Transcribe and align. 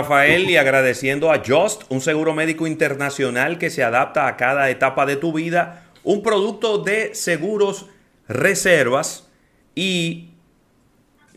Rafael, 0.00 0.48
y 0.48 0.56
agradeciendo 0.56 1.30
a 1.30 1.42
Just, 1.46 1.82
un 1.90 2.00
seguro 2.00 2.32
médico 2.32 2.66
internacional 2.66 3.58
que 3.58 3.68
se 3.68 3.84
adapta 3.84 4.28
a 4.28 4.38
cada 4.38 4.70
etapa 4.70 5.04
de 5.04 5.16
tu 5.16 5.34
vida, 5.34 5.90
un 6.04 6.22
producto 6.22 6.78
de 6.78 7.14
seguros 7.14 7.86
reservas 8.26 9.28
y 9.74 10.30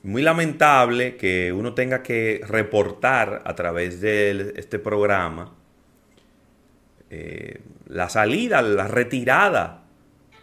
muy 0.02 0.22
lamentable 0.22 1.18
que 1.18 1.52
uno 1.52 1.74
tenga 1.74 2.04
que 2.04 2.40
reportar 2.48 3.42
a 3.44 3.54
través 3.54 4.00
de 4.00 4.54
este 4.56 4.80
programa 4.80 5.54
eh, 7.10 7.60
la 7.88 8.08
salida, 8.08 8.62
la 8.62 8.88
retirada 8.88 9.84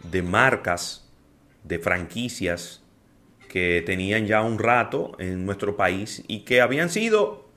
de 0.03 0.21
marcas, 0.21 1.09
de 1.63 1.79
franquicias 1.79 2.83
que 3.49 3.81
tenían 3.83 4.27
ya 4.27 4.43
un 4.43 4.59
rato 4.59 5.13
en 5.17 5.43
nuestro 5.43 5.75
país 5.75 6.23
y 6.27 6.41
que 6.41 6.61
habían 6.61 6.91
sido, 6.91 7.49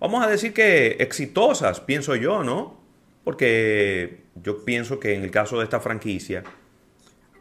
vamos 0.00 0.24
a 0.24 0.28
decir 0.28 0.52
que 0.52 0.96
exitosas, 0.98 1.80
pienso 1.80 2.16
yo, 2.16 2.42
¿no? 2.42 2.80
Porque 3.22 4.22
yo 4.34 4.64
pienso 4.64 4.98
que 4.98 5.14
en 5.14 5.22
el 5.22 5.30
caso 5.30 5.58
de 5.58 5.64
esta 5.64 5.80
franquicia, 5.80 6.42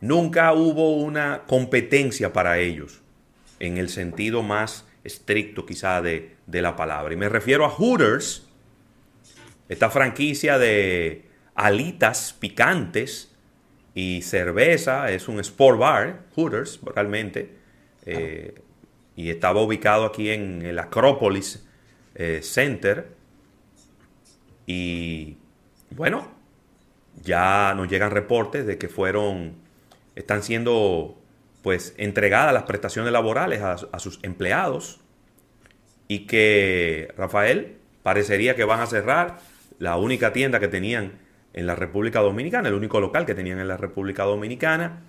nunca 0.01 0.53
hubo 0.53 0.97
una 0.97 1.43
competencia 1.47 2.31
para 2.33 2.59
ellos, 2.59 3.01
en 3.59 3.77
el 3.77 3.89
sentido 3.89 4.43
más 4.43 4.85
estricto 5.03 5.65
quizá 5.65 6.01
de, 6.01 6.35
de 6.45 6.61
la 6.61 6.75
palabra. 6.75 7.13
Y 7.13 7.17
me 7.17 7.29
refiero 7.29 7.65
a 7.65 7.69
Hooters, 7.69 8.47
esta 9.69 9.89
franquicia 9.89 10.57
de 10.57 11.25
alitas 11.55 12.35
picantes 12.39 13.35
y 13.93 14.21
cerveza, 14.21 15.11
es 15.11 15.27
un 15.27 15.39
sport 15.39 15.79
bar, 15.79 16.21
Hooters, 16.35 16.79
realmente, 16.83 17.55
eh, 18.05 18.55
y 19.15 19.29
estaba 19.29 19.61
ubicado 19.61 20.05
aquí 20.05 20.29
en 20.29 20.61
el 20.61 20.79
Acropolis 20.79 21.67
eh, 22.19 22.41
Center. 22.43 23.15
Y 24.67 25.37
bueno, 25.89 26.29
ya 27.23 27.73
nos 27.75 27.87
llegan 27.87 28.11
reportes 28.11 28.67
de 28.67 28.77
que 28.77 28.89
fueron, 28.89 29.55
están 30.15 30.43
siendo 30.43 31.17
pues 31.63 31.95
entregadas 31.97 32.53
las 32.53 32.63
prestaciones 32.63 33.11
laborales 33.11 33.61
a, 33.61 33.71
a 33.91 33.99
sus 33.99 34.19
empleados 34.21 35.01
y 36.07 36.27
que 36.27 37.13
Rafael 37.17 37.77
parecería 38.03 38.55
que 38.55 38.63
van 38.63 38.81
a 38.81 38.85
cerrar 38.85 39.39
la 39.79 39.97
única 39.97 40.33
tienda 40.33 40.59
que 40.59 40.67
tenían 40.67 41.19
en 41.53 41.67
la 41.67 41.75
República 41.75 42.19
Dominicana, 42.19 42.69
el 42.69 42.75
único 42.75 42.99
local 42.99 43.25
que 43.25 43.35
tenían 43.35 43.59
en 43.59 43.67
la 43.67 43.77
República 43.77 44.23
Dominicana, 44.23 45.03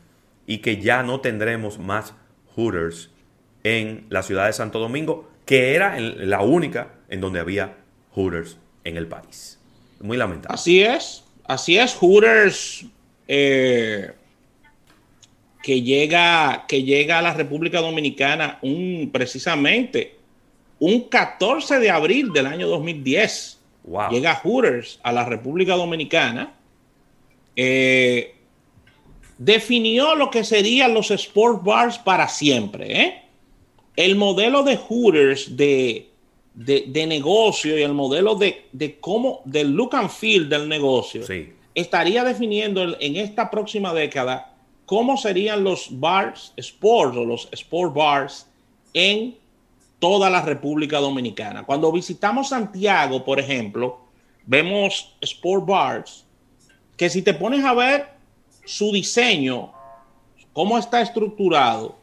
y 0.47 0.59
que 0.59 0.81
ya 0.81 1.03
no 1.03 1.21
tendremos 1.21 1.79
más 1.79 2.15
Hooters 2.55 3.11
en 3.63 4.07
la 4.09 4.23
ciudad 4.23 4.47
de 4.47 4.53
Santo 4.53 4.79
Domingo, 4.79 5.30
que 5.45 5.75
era 5.75 5.99
la 5.99 6.43
única 6.43 6.95
en 7.09 7.21
donde 7.21 7.41
había 7.41 7.77
Hooters 8.15 8.59
en 8.85 8.97
el 8.97 9.07
país. 9.07 9.59
Muy 10.01 10.17
lamentable. 10.17 10.55
Así 10.55 10.83
es, 10.83 11.25
así 11.45 11.79
es, 11.79 11.95
Hooters 11.95 12.87
eh, 13.29 14.13
que, 15.63 15.83
llega, 15.83 16.65
que 16.67 16.83
llega 16.83 17.19
a 17.19 17.23
la 17.23 17.35
República 17.35 17.81
Dominicana 17.81 18.59
un, 18.63 19.11
precisamente 19.13 20.17
un 20.79 21.09
14 21.09 21.79
de 21.79 21.91
abril 21.91 22.33
del 22.33 22.47
año 22.47 22.69
2010 22.69 23.61
Llega 24.11 24.35
Hooters 24.35 25.01
a 25.03 25.13
la 25.13 25.25
República 25.25 25.75
Dominicana. 25.75 26.55
Eh, 27.57 28.35
definió 29.39 30.15
lo 30.15 30.31
que 30.31 30.45
serían 30.45 30.95
los 30.95 31.11
sport 31.11 31.65
bars 31.65 31.99
para 31.99 32.29
siempre. 32.29 33.01
¿eh? 33.01 33.23
El 34.01 34.17
modelo 34.17 34.63
de 34.63 34.79
Hooters 34.79 35.59
de, 35.59 36.09
de, 36.55 37.07
negocio 37.07 37.79
y 37.79 37.83
el 37.83 37.93
modelo 37.93 38.35
de, 38.35 38.65
de, 38.73 38.99
cómo, 38.99 39.43
del 39.45 39.73
look 39.73 39.95
and 39.95 40.09
feel 40.09 40.49
del 40.49 40.71
negocio, 40.71 41.23
estaría 41.75 42.25
definiendo 42.25 42.99
en 42.99 43.17
esta 43.17 43.51
próxima 43.51 43.93
década 43.93 44.55
cómo 44.87 45.19
serían 45.19 45.65
los 45.65 45.89
bars 46.01 46.55
sports 46.57 47.15
o 47.15 47.27
los 47.27 47.49
sport 47.53 47.93
bars 47.93 48.47
en 48.95 49.37
toda 49.99 50.31
la 50.31 50.41
República 50.41 50.99
Dominicana. 50.99 51.67
Cuando 51.67 51.93
visitamos 51.93 52.49
Santiago, 52.49 53.23
por 53.23 53.39
ejemplo, 53.39 54.01
vemos 54.47 55.15
sport 55.21 55.67
bars 55.67 56.25
que 56.97 57.11
si 57.11 57.21
te 57.21 57.35
pones 57.35 57.63
a 57.67 57.75
ver 57.75 58.09
su 58.65 58.93
diseño, 58.93 59.75
cómo 60.55 60.79
está 60.79 61.03
estructurado, 61.03 62.00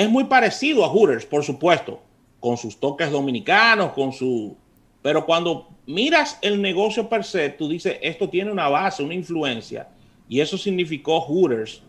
es 0.00 0.08
muy 0.08 0.24
parecido 0.24 0.82
a 0.82 0.88
Hooters, 0.88 1.26
por 1.26 1.44
supuesto, 1.44 2.00
con 2.40 2.56
sus 2.56 2.80
toques 2.80 3.10
dominicanos, 3.10 3.92
con 3.92 4.14
su... 4.14 4.56
Pero 5.02 5.26
cuando 5.26 5.68
miras 5.84 6.38
el 6.40 6.62
negocio 6.62 7.06
per 7.06 7.22
se, 7.22 7.50
tú 7.50 7.68
dices, 7.68 7.98
esto 8.00 8.30
tiene 8.30 8.50
una 8.50 8.70
base, 8.70 9.02
una 9.02 9.12
influencia, 9.12 9.88
y 10.26 10.40
eso 10.40 10.56
significó 10.56 11.20
Hooters 11.20 11.82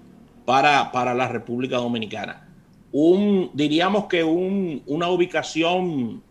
para, 0.43 0.91
para 0.91 1.13
la 1.13 1.29
República 1.29 1.77
Dominicana. 1.77 2.49
Un, 2.91 3.49
diríamos 3.53 4.07
que 4.07 4.25
una 4.25 5.07
ubicación 5.07 6.21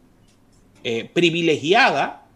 eh, 0.84 1.08
privilegiada 1.10 2.26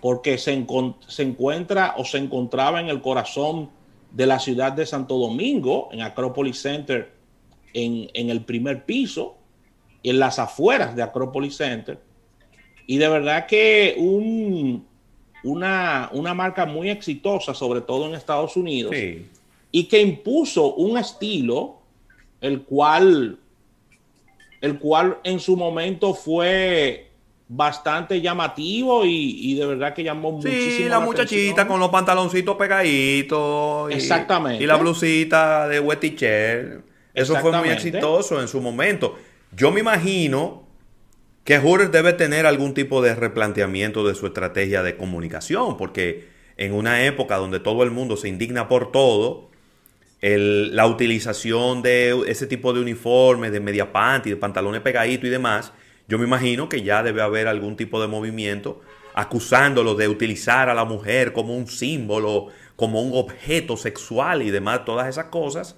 porque 0.00 0.36
se, 0.36 0.66
se, 1.06 1.22
encuentra 1.22 1.94
o 1.96 2.04
se 2.04 2.18
encontraba 2.18 2.80
en 2.80 2.88
el 2.88 3.00
corazón 3.02 3.70
de 4.10 4.26
la 4.26 4.40
ciudad 4.40 4.72
de 4.72 4.84
Santo 4.84 5.16
Domingo, 5.16 5.90
en 5.92 6.02
Acropolis 6.02 6.60
Center, 6.60 7.17
en, 7.74 8.30
el 8.30 8.44
primer 8.44 8.84
piso, 8.84 9.36
en 10.02 10.18
las 10.18 10.38
afueras 10.38 10.94
de 10.96 11.02
Acropolis 11.02 11.56
Center. 11.56 11.98
Y 12.86 12.98
de 12.98 13.08
verdad 13.08 13.46
que 13.46 13.94
una, 15.42 16.10
una, 16.12 16.34
marca 16.34 16.66
muy 16.66 16.90
exitosa, 16.90 17.54
sobre 17.54 17.80
todo 17.80 18.06
en 18.06 18.14
Estados 18.14 18.56
Unidos, 18.56 18.94
y 19.70 19.84
que 19.84 20.00
impuso 20.00 20.74
un 20.74 20.96
estilo 20.96 21.78
el 22.40 22.62
cual, 22.62 23.38
el 24.60 24.78
cual 24.78 25.18
en 25.24 25.40
su 25.40 25.56
momento 25.56 26.14
fue 26.14 27.08
bastante 27.48 28.20
llamativo 28.20 29.04
y, 29.04 29.54
de 29.54 29.66
verdad 29.66 29.94
que 29.94 30.04
llamó 30.04 30.32
muchísimo. 30.32 30.76
Sí, 30.76 30.84
la, 30.84 31.00
muchachita 31.00 31.66
con 31.66 31.80
los 31.80 31.88
pantaloncitos 31.88 32.56
pegaditos. 32.56 33.90
Exactamente. 33.90 34.62
Y 34.62 34.66
la 34.66 34.76
blusita 34.76 35.66
de 35.66 35.80
Wetticher. 35.80 36.87
Eso 37.22 37.36
fue 37.36 37.52
muy 37.52 37.68
exitoso 37.70 38.40
en 38.40 38.48
su 38.48 38.60
momento. 38.60 39.18
Yo 39.52 39.70
me 39.70 39.80
imagino 39.80 40.66
que 41.44 41.58
Hooters 41.58 41.90
debe 41.90 42.12
tener 42.12 42.46
algún 42.46 42.74
tipo 42.74 43.00
de 43.00 43.14
replanteamiento 43.14 44.06
de 44.06 44.14
su 44.14 44.26
estrategia 44.26 44.82
de 44.82 44.96
comunicación, 44.96 45.76
porque 45.76 46.28
en 46.56 46.74
una 46.74 47.04
época 47.04 47.36
donde 47.36 47.60
todo 47.60 47.82
el 47.84 47.90
mundo 47.90 48.16
se 48.16 48.28
indigna 48.28 48.68
por 48.68 48.92
todo, 48.92 49.48
la 50.20 50.86
utilización 50.86 51.80
de 51.80 52.24
ese 52.26 52.46
tipo 52.46 52.72
de 52.72 52.80
uniformes, 52.80 53.52
de 53.52 53.60
media 53.60 53.92
panty, 53.92 54.30
de 54.30 54.36
pantalones 54.36 54.80
pegaditos 54.80 55.26
y 55.26 55.30
demás, 55.30 55.72
yo 56.08 56.18
me 56.18 56.24
imagino 56.24 56.68
que 56.68 56.82
ya 56.82 57.02
debe 57.02 57.22
haber 57.22 57.46
algún 57.46 57.76
tipo 57.76 58.00
de 58.00 58.08
movimiento 58.08 58.80
acusándolo 59.14 59.94
de 59.94 60.08
utilizar 60.08 60.68
a 60.68 60.74
la 60.74 60.84
mujer 60.84 61.32
como 61.32 61.56
un 61.56 61.66
símbolo, 61.66 62.48
como 62.76 63.02
un 63.02 63.10
objeto 63.14 63.76
sexual 63.76 64.42
y 64.42 64.50
demás, 64.50 64.84
todas 64.84 65.08
esas 65.08 65.26
cosas. 65.26 65.76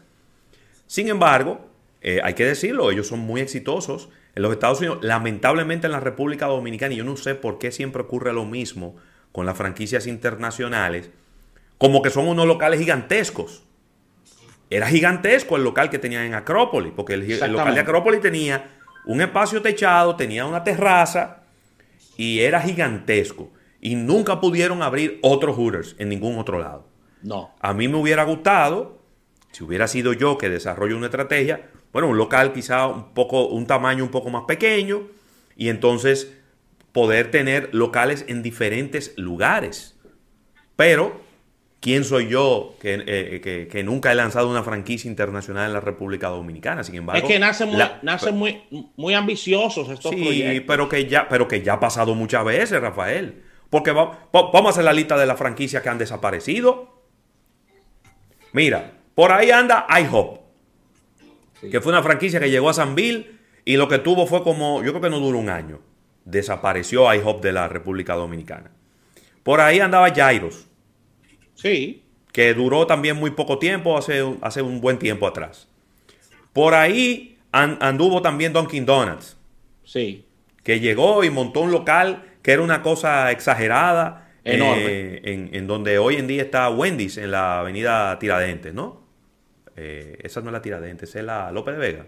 Sin 0.90 1.08
embargo, 1.08 1.68
eh, 2.00 2.20
hay 2.24 2.34
que 2.34 2.44
decirlo, 2.44 2.90
ellos 2.90 3.06
son 3.06 3.20
muy 3.20 3.40
exitosos 3.40 4.08
en 4.34 4.42
los 4.42 4.50
Estados 4.50 4.80
Unidos, 4.80 4.98
lamentablemente 5.02 5.86
en 5.86 5.92
la 5.92 6.00
República 6.00 6.46
Dominicana, 6.46 6.94
y 6.94 6.96
yo 6.96 7.04
no 7.04 7.16
sé 7.16 7.36
por 7.36 7.58
qué 7.58 7.70
siempre 7.70 8.02
ocurre 8.02 8.32
lo 8.32 8.44
mismo 8.44 8.96
con 9.30 9.46
las 9.46 9.56
franquicias 9.56 10.08
internacionales, 10.08 11.10
como 11.78 12.02
que 12.02 12.10
son 12.10 12.26
unos 12.26 12.46
locales 12.46 12.80
gigantescos 12.80 13.62
era 14.70 14.86
gigantesco 14.86 15.56
el 15.56 15.64
local 15.64 15.90
que 15.90 15.98
tenían 15.98 16.22
en 16.22 16.34
Acrópolis, 16.34 16.92
porque 16.94 17.14
el, 17.14 17.52
local 17.52 17.74
de 17.74 17.80
Acrópolis 17.80 18.20
tenía 18.20 18.70
un 19.04 19.20
espacio 19.20 19.60
techado, 19.60 20.14
tenía 20.14 20.46
una 20.46 20.62
terraza 20.62 21.42
y 22.16 22.38
era 22.40 22.60
gigantesco. 22.60 23.50
Y 23.80 23.96
nunca 23.96 24.40
pudieron 24.40 24.82
abrir 24.82 25.18
otros 25.22 25.56
Hooters 25.56 25.96
en 25.98 26.08
ningún 26.08 26.38
otro 26.38 26.60
lado. 26.60 26.86
No. 27.22 27.50
A 27.60 27.74
mí 27.74 27.88
me 27.88 27.96
hubiera 27.96 28.22
gustado, 28.22 28.99
si 29.52 29.64
hubiera 29.64 29.88
sido 29.88 30.12
yo 30.12 30.38
que 30.38 30.48
desarrollo 30.48 30.96
una 30.96 31.06
estrategia, 31.06 31.68
bueno, 31.92 32.08
un 32.08 32.16
local 32.16 32.52
quizá 32.52 32.86
un 32.86 33.12
poco, 33.14 33.48
un 33.48 33.66
tamaño 33.66 34.04
un 34.04 34.10
poco 34.10 34.30
más 34.30 34.44
pequeño, 34.44 35.02
y 35.56 35.68
entonces 35.68 36.36
poder 36.92 37.30
tener 37.30 37.70
locales 37.72 38.24
en 38.28 38.42
diferentes 38.42 39.12
lugares. 39.16 39.98
Pero 40.76 41.20
¿Quién 41.80 42.04
soy 42.04 42.28
yo 42.28 42.74
eh, 42.82 43.68
que, 43.72 43.82
nunca 43.82 44.12
he 44.12 44.14
lanzado 44.14 44.50
una 44.50 44.62
franquicia 44.62 45.08
internacional 45.08 45.68
en 45.68 45.72
la 45.72 45.80
República 45.80 46.28
Dominicana? 46.28 46.84
Sin 46.84 46.96
embargo, 46.96 47.26
es 47.26 47.32
que 47.32 47.38
nacen 47.38 48.36
muy, 48.36 48.62
muy, 48.96 49.14
ambiciosos 49.14 49.88
estos 49.88 50.10
sí, 50.10 50.62
pero 50.66 50.90
que 50.90 51.06
ya, 51.06 51.26
pero 51.26 51.48
que 51.48 51.62
ya 51.62 51.74
ha 51.74 51.80
pasado 51.80 52.14
muchas 52.14 52.44
veces, 52.44 52.78
Rafael. 52.82 53.42
Porque 53.70 53.92
vamos 53.92 54.66
a 54.66 54.68
hacer 54.68 54.84
la 54.84 54.92
lista 54.92 55.16
de 55.16 55.24
las 55.24 55.38
franquicias 55.38 55.82
que 55.82 55.88
han 55.88 55.96
desaparecido. 55.96 57.00
Mira, 58.52 58.92
por 59.20 59.32
ahí 59.32 59.50
anda 59.50 59.86
IHOP, 60.00 60.38
que 61.70 61.82
fue 61.82 61.92
una 61.92 62.02
franquicia 62.02 62.40
que 62.40 62.48
llegó 62.48 62.70
a 62.70 62.72
San 62.72 62.94
Bill 62.94 63.38
y 63.66 63.76
lo 63.76 63.86
que 63.86 63.98
tuvo 63.98 64.26
fue 64.26 64.42
como, 64.42 64.82
yo 64.82 64.92
creo 64.92 65.02
que 65.02 65.10
no 65.10 65.20
duró 65.20 65.36
un 65.36 65.50
año. 65.50 65.82
desapareció 66.24 67.12
IHOP 67.14 67.42
de 67.42 67.52
la 67.52 67.68
República 67.68 68.14
Dominicana. 68.14 68.70
Por 69.42 69.60
ahí 69.60 69.78
andaba 69.78 70.10
Jairos. 70.10 70.68
Sí. 71.54 72.02
Que 72.32 72.54
duró 72.54 72.86
también 72.86 73.18
muy 73.18 73.32
poco 73.32 73.58
tiempo, 73.58 73.98
hace, 73.98 74.24
hace 74.40 74.62
un 74.62 74.80
buen 74.80 74.98
tiempo 74.98 75.26
atrás. 75.26 75.68
Por 76.54 76.72
ahí 76.72 77.36
anduvo 77.52 78.22
también 78.22 78.54
Dunkin' 78.54 78.86
Donuts. 78.86 79.36
Sí. 79.84 80.24
Que 80.64 80.80
llegó 80.80 81.24
y 81.24 81.28
montó 81.28 81.60
un 81.60 81.72
local 81.72 82.24
que 82.40 82.52
era 82.52 82.62
una 82.62 82.80
cosa 82.80 83.30
exagerada. 83.32 84.30
Enorme. 84.44 84.86
Eh, 84.86 85.50
en, 85.52 85.66
donde 85.66 85.98
hoy 85.98 86.16
en 86.16 86.26
día 86.26 86.40
está 86.40 86.70
Wendy's, 86.70 87.18
en 87.18 87.32
la 87.32 87.60
avenida 87.60 88.18
Tiradentes, 88.18 88.72
¿no? 88.72 88.99
Eh, 89.82 90.18
esa 90.22 90.40
no 90.42 90.48
es 90.48 90.52
la 90.52 90.60
Tiradentes, 90.60 91.14
es 91.14 91.24
la 91.24 91.50
López 91.50 91.74
de 91.74 91.80
Vega. 91.80 92.06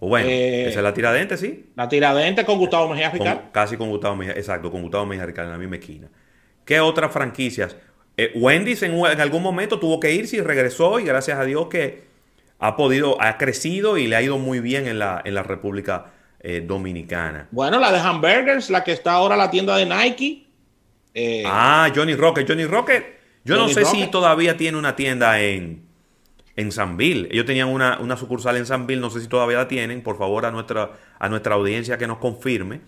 O 0.00 0.08
bueno, 0.08 0.28
Eh, 0.28 0.66
esa 0.68 0.80
es 0.80 0.82
la 0.82 0.92
Tiradentes, 0.92 1.38
sí. 1.38 1.70
La 1.76 1.88
tiradente 1.88 2.44
con 2.44 2.58
Gustavo 2.58 2.88
Mejía 2.88 3.10
Ricardo. 3.10 3.42
casi 3.52 3.76
con 3.76 3.88
Gustavo 3.88 4.16
Mejía, 4.16 4.34
exacto, 4.34 4.70
con 4.70 4.82
Gustavo 4.82 5.06
Mejía 5.06 5.26
Ricardo 5.26 5.50
en 5.50 5.52
la 5.52 5.58
misma 5.58 5.76
esquina. 5.76 6.08
¿Qué 6.64 6.80
otras 6.80 7.12
franquicias? 7.12 7.76
Eh, 8.16 8.32
Wendy's 8.34 8.82
en, 8.82 8.94
algún 9.20 9.42
momento 9.42 9.78
tuvo 9.78 10.00
que 10.00 10.12
irse 10.12 10.36
y 10.36 10.40
regresó 10.40 10.98
y 10.98 11.04
gracias 11.04 11.38
a 11.38 11.44
Dios 11.44 11.68
que 11.68 12.04
ha 12.58 12.76
podido, 12.76 13.20
ha 13.20 13.38
crecido 13.38 13.96
y 13.96 14.06
le 14.06 14.16
ha 14.16 14.22
ido 14.22 14.38
muy 14.38 14.60
bien 14.60 14.86
en 14.86 14.98
la, 14.98 15.22
en 15.24 15.34
la 15.34 15.42
República 15.42 16.06
eh, 16.40 16.62
Dominicana. 16.66 17.48
Bueno, 17.50 17.78
la 17.78 17.92
de 17.92 17.98
hamburgers, 17.98 18.70
la 18.70 18.82
que 18.84 18.92
está 18.92 19.12
ahora 19.12 19.36
la 19.36 19.50
tienda 19.50 19.76
de 19.76 19.86
Nike. 19.86 20.46
Eh, 21.14 21.42
Ah, 21.46 21.90
Johnny 21.94 22.14
Rocket. 22.14 22.46
Johnny 22.48 22.64
Rocket, 22.66 23.04
yo 23.44 23.56
no 23.56 23.68
sé 23.68 23.84
si 23.84 24.06
todavía 24.08 24.56
tiene 24.56 24.78
una 24.78 24.96
tienda 24.96 25.40
en, 25.40 25.84
en 26.56 26.72
Sanville. 26.72 27.28
Ellos 27.30 27.46
tenían 27.46 27.68
una, 27.68 27.98
una 27.98 28.16
sucursal 28.16 28.56
en 28.56 28.66
Sanville, 28.66 29.00
no 29.00 29.10
sé 29.10 29.20
si 29.20 29.28
todavía 29.28 29.58
la 29.58 29.68
tienen. 29.68 30.02
Por 30.02 30.18
favor, 30.18 30.46
a 30.46 30.50
nuestra, 30.50 30.92
a 31.18 31.28
nuestra 31.28 31.54
audiencia 31.54 31.98
que 31.98 32.06
nos 32.06 32.18
confirme. 32.18 32.80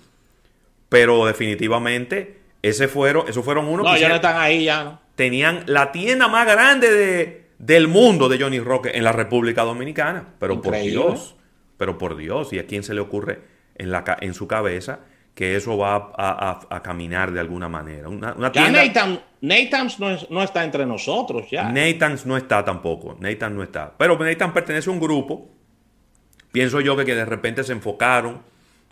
Pero 0.88 1.26
definitivamente, 1.26 2.41
ese 2.62 2.88
fueron, 2.88 3.29
esos 3.29 3.44
fueron 3.44 3.67
unos 3.67 3.87
no, 3.87 3.94
que 3.94 4.00
ya 4.00 4.08
no 4.08 4.17
están 4.17 4.41
ahí 4.41 4.64
ya. 4.64 4.85
¿no? 4.85 5.06
tenían 5.17 5.64
la 5.67 5.91
tienda 5.91 6.29
más 6.29 6.47
grande 6.47 6.93
de, 6.93 7.47
del 7.58 7.88
mundo 7.88 8.29
de 8.29 8.38
Johnny 8.38 8.61
Rocket 8.61 8.94
en 8.94 9.03
la 9.03 9.12
República 9.12 9.62
Dominicana. 9.64 10.35
Pero 10.38 10.55
Increíble. 10.55 11.00
por 11.00 11.12
Dios, 11.12 11.35
pero 11.76 11.99
por 11.99 12.17
Dios, 12.17 12.53
¿y 12.53 12.61
a 12.61 12.67
quién 12.67 12.85
se 12.85 12.94
le 12.94 13.00
ocurre 13.00 13.41
en, 13.75 13.91
la, 13.91 14.17
en 14.20 14.35
su 14.35 14.47
cabeza 14.47 15.00
que 15.37 15.55
eso 15.55 15.77
va 15.77 15.94
a, 16.17 16.61
a- 16.71 16.77
a 16.77 16.83
caminar 16.83 17.31
de 17.31 17.38
alguna 17.41 17.69
manera? 17.69 18.09
Una, 18.09 18.33
una 18.33 18.50
Ya 18.50 18.62
tienda... 18.62 18.85
Nathan, 18.85 19.21
Nathan's 19.43 20.00
no, 20.00 20.11
es- 20.11 20.29
no 20.31 20.43
está 20.43 20.65
entre 20.65 20.85
nosotros 20.87 21.44
ya. 21.50 21.71
Nathan's 21.71 22.25
no 22.27 22.37
está 22.38 22.65
tampoco. 22.65 23.17
Nathan 23.21 23.55
no 23.55 23.62
está. 23.62 23.93
Pero 23.99 24.19
Nathan 24.19 24.53
pertenece 24.55 24.88
a 24.91 24.94
un 24.94 24.99
grupo. 24.99 25.49
Pienso 26.53 26.81
yo 26.81 26.97
que, 26.97 27.05
que 27.05 27.15
de 27.15 27.27
repente 27.27 27.62
se 27.65 27.73
enfocaron 27.73 28.41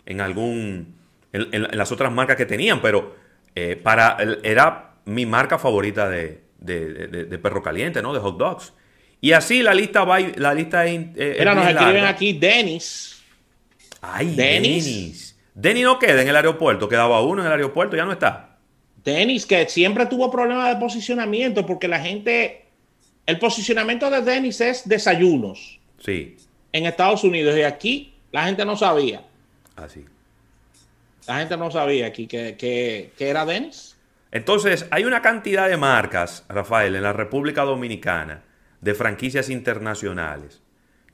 en 0.05 0.21
algún. 0.21 0.95
en, 1.33 1.47
en- 1.51 1.65
en 1.65 1.77
las 1.77 1.91
otras 1.91 2.11
marcas 2.11 2.35
que 2.37 2.45
tenían. 2.45 2.79
Pero 2.79 3.15
eh, 3.55 3.75
para 3.75 4.17
era 4.43 4.91
mi 5.05 5.25
marca 5.25 5.57
favorita 5.57 6.07
de, 6.09 6.43
de- 6.59 7.07
de- 7.07 7.25
de 7.25 7.37
perro 7.39 7.63
caliente, 7.63 8.03
¿no? 8.03 8.13
De 8.13 8.19
hot 8.19 8.37
dogs. 8.37 8.71
Y 9.19 9.31
así 9.31 9.63
la 9.63 9.73
lista 9.73 10.03
va. 10.03 10.21
y- 10.21 10.33
La 10.35 10.53
lista 10.53 10.85
es, 10.85 10.93
eh, 11.15 11.37
Mira, 11.39 11.51
es 11.53 11.57
nos 11.57 11.67
escriben 11.69 11.93
larga. 11.95 12.09
aquí 12.09 12.33
Dennis. 12.33 13.23
Ay, 14.01 14.35
Dennis. 14.35 14.85
Dennis. 14.85 15.34
Dennis 15.55 15.83
no 15.83 15.97
queda 15.99 16.21
en 16.21 16.27
el 16.27 16.35
aeropuerto. 16.35 16.87
Quedaba 16.87 17.21
uno 17.21 17.41
en 17.41 17.47
el 17.47 17.53
aeropuerto, 17.53 17.95
ya 17.95 18.05
no 18.05 18.11
está. 18.11 18.57
Dennis, 19.03 19.45
que 19.45 19.67
siempre 19.69 20.05
tuvo 20.05 20.29
problemas 20.29 20.73
de 20.73 20.79
posicionamiento 20.79 21.65
porque 21.65 21.87
la 21.87 21.99
gente. 21.99 22.65
El 23.25 23.39
posicionamiento 23.39 24.09
de 24.11 24.21
Dennis 24.21 24.61
es 24.61 24.87
desayunos 24.87 25.79
Sí, 25.97 26.37
en 26.71 26.85
Estados 26.85 27.23
Unidos 27.23 27.57
y 27.57 27.63
aquí 27.63 28.13
la 28.31 28.43
gente 28.45 28.63
no 28.65 28.75
sabía. 28.77 29.23
así. 29.75 30.05
La 31.27 31.39
gente 31.39 31.57
no 31.57 31.71
sabía 31.71 32.05
aquí 32.05 32.27
que, 32.27 32.55
que- 32.55 33.11
que 33.17 33.29
era 33.29 33.43
Dennis. 33.45 33.97
Entonces, 34.31 34.85
hay 34.91 35.05
una 35.05 35.21
cantidad 35.23 35.67
de 35.67 35.77
marcas, 35.77 36.45
Rafael, 36.49 36.95
en 36.95 37.01
la 37.01 37.13
República 37.13 37.63
Dominicana, 37.63 38.43
de 38.81 38.93
franquicias 38.93 39.49
internacionales, 39.49 40.61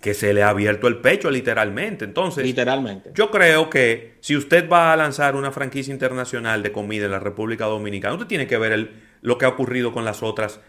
que 0.02 0.14
se 0.16 0.34
le 0.34 0.42
ha 0.44 0.50
abierto 0.50 0.88
el 0.88 0.98
pecho 0.98 1.30
literalmente. 1.30 2.06
Entonces, 2.06 2.44
Literalmente. 2.44 3.12
yo 3.14 3.30
creo 3.30 3.70
que 3.70 4.16
si 4.20 4.36
usted 4.36 4.68
va 4.68 4.92
a 4.92 4.98
lanzar 4.98 5.36
una 5.36 5.52
franquicia 5.52 5.94
internacional 5.94 6.64
de 6.64 6.72
comida 6.72 7.06
en 7.06 7.12
la 7.12 7.20
República 7.20 7.66
Dominicana, 7.66 8.16
usted 8.16 8.28
tiene 8.28 8.48
que 8.48 8.58
ver 8.58 8.72
el- 8.72 8.92
lo 9.22 9.38
que 9.38 9.46
ha 9.46 9.50
ocurrido 9.50 9.94
con 9.94 10.04
las 10.04 10.24
otras, 10.24 10.60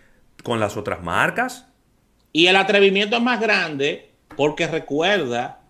con 0.43 0.61
las 0.61 0.77
otras 0.77 1.03
marcas. 1.03 1.67
Y 2.33 2.47
el 2.47 2.57
atrevimiento 2.57 3.17
es 3.17 3.23
más 3.23 3.41
grande 3.41 4.11
porque 4.37 4.67
recuerda 4.67 5.61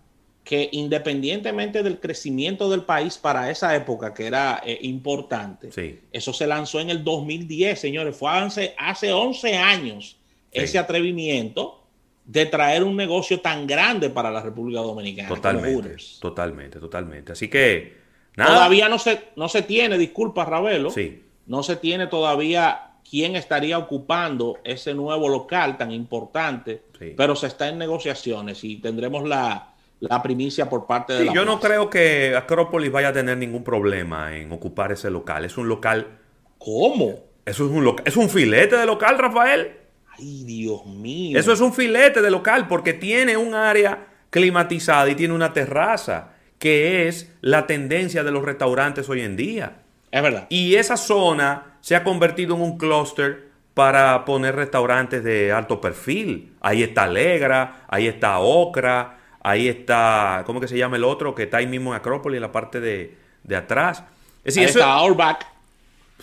que 0.43 0.67
independientemente 0.73 1.83
del 1.83 2.01
crecimiento 2.01 2.69
del 2.69 2.81
país 2.81 3.17
para 3.17 3.49
esa 3.49 3.73
época, 3.77 4.13
que 4.13 4.27
era 4.27 4.61
eh, 4.65 4.77
importante, 4.81 5.71
Sí. 5.71 5.99
eso 6.11 6.33
se 6.33 6.47
lanzó 6.47 6.81
en 6.81 6.89
el 6.89 7.01
2010, 7.05 7.79
señores, 7.79 8.17
fue 8.17 8.29
hace, 8.29 8.75
hace 8.77 9.13
11 9.13 9.55
años 9.55 10.17
Sí. 10.51 10.59
ese 10.59 10.79
atrevimiento 10.79 11.82
de 12.25 12.45
traer 12.45 12.83
un 12.83 12.95
negocio 12.95 13.41
tan 13.41 13.67
grande 13.67 14.09
para 14.09 14.31
la 14.31 14.41
República 14.41 14.81
Dominicana. 14.81 15.27
Totalmente, 15.29 15.97
totalmente, 16.19 16.79
totalmente. 16.79 17.31
Así 17.33 17.49
que, 17.49 17.97
nada. 18.35 18.55
Todavía 18.55 18.87
no 18.89 18.97
se, 18.99 19.21
no 19.35 19.49
se 19.49 19.61
tiene, 19.61 19.97
disculpa 19.97 20.45
Ravelo, 20.45 20.89
Sí. 20.89 21.23
no 21.47 21.63
se 21.63 21.75
tiene 21.75 22.07
todavía 22.07 22.91
quién 23.09 23.35
estaría 23.35 23.77
ocupando 23.77 24.57
ese 24.63 24.93
nuevo 24.93 25.27
local 25.27 25.77
tan 25.77 25.91
importante, 25.91 26.83
Sí. 26.97 27.13
pero 27.17 27.35
se 27.35 27.47
está 27.47 27.67
en 27.67 27.77
negociaciones 27.77 28.63
y 28.63 28.77
tendremos 28.77 29.27
la, 29.27 29.73
la 29.99 30.23
primicia 30.23 30.69
por 30.69 30.87
parte 30.87 31.13
de 31.13 31.19
Sí, 31.19 31.25
la 31.25 31.33
yo 31.33 31.43
no 31.45 31.59
creo 31.59 31.89
que 31.89 32.35
Acrópolis 32.37 32.91
vaya 32.91 33.09
a 33.09 33.13
tener 33.13 33.37
ningún 33.37 33.63
problema 33.63 34.35
en 34.37 34.51
ocupar 34.53 34.93
ese 34.93 35.09
local. 35.09 35.43
Es 35.45 35.57
un 35.57 35.67
local 35.67 36.19
¿Cómo? 36.57 37.19
Eso 37.45 37.65
es 37.65 37.71
un 37.71 37.95
es 38.05 38.15
un 38.15 38.29
filete 38.29 38.77
de 38.77 38.85
local, 38.85 39.17
Rafael. 39.17 39.82
Ay, 40.17 40.43
Dios 40.45 40.85
mío. 40.85 41.37
Eso 41.39 41.51
es 41.53 41.59
un 41.59 41.73
filete 41.73 42.21
de 42.21 42.31
local 42.31 42.67
porque 42.67 42.93
tiene 42.93 43.35
un 43.37 43.53
área 43.55 44.07
climatizada 44.29 45.09
y 45.09 45.15
tiene 45.15 45.33
una 45.33 45.53
terraza, 45.53 46.29
que 46.59 47.07
es 47.07 47.31
la 47.41 47.67
tendencia 47.67 48.23
de 48.23 48.31
los 48.31 48.43
restaurantes 48.43 49.07
hoy 49.09 49.21
en 49.21 49.35
día. 49.35 49.77
Es 50.11 50.21
verdad. 50.21 50.47
Y 50.49 50.75
esa 50.75 50.97
zona 50.97 51.77
se 51.81 51.95
ha 51.95 52.03
convertido 52.03 52.55
en 52.55 52.61
un 52.61 52.77
clúster 52.77 53.49
para 53.73 54.23
poner 54.25 54.55
restaurantes 54.55 55.23
de 55.23 55.51
alto 55.51 55.81
perfil. 55.81 56.53
Ahí 56.61 56.83
está 56.83 57.03
Alegra, 57.03 57.85
ahí 57.87 58.07
está 58.07 58.37
Ocra, 58.39 59.17
ahí 59.41 59.67
está, 59.67 60.43
¿cómo 60.45 60.59
que 60.61 60.67
se 60.67 60.77
llama 60.77 60.95
el 60.97 61.03
otro? 61.03 61.33
Que 61.33 61.43
está 61.43 61.57
ahí 61.57 61.67
mismo 61.67 61.91
en 61.91 61.97
Acrópolis, 61.97 62.37
en 62.37 62.41
la 62.43 62.51
parte 62.51 62.79
de, 62.79 63.17
de 63.43 63.55
atrás. 63.55 64.03
Es 64.43 64.53
decir, 64.55 64.63
Ahí 64.63 64.69
eso- 64.69 64.79
está 64.79 64.93
Outback. 64.93 65.47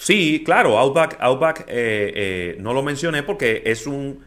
Sí, 0.03 0.43
claro, 0.47 0.79
Outback, 0.79 1.19
Outback 1.21 1.61
eh, 1.69 2.13
eh, 2.17 2.57
no 2.59 2.73
lo 2.73 2.83
mencioné 2.83 3.23
porque 3.23 3.63
es 3.67 3.87
un 3.87 4.25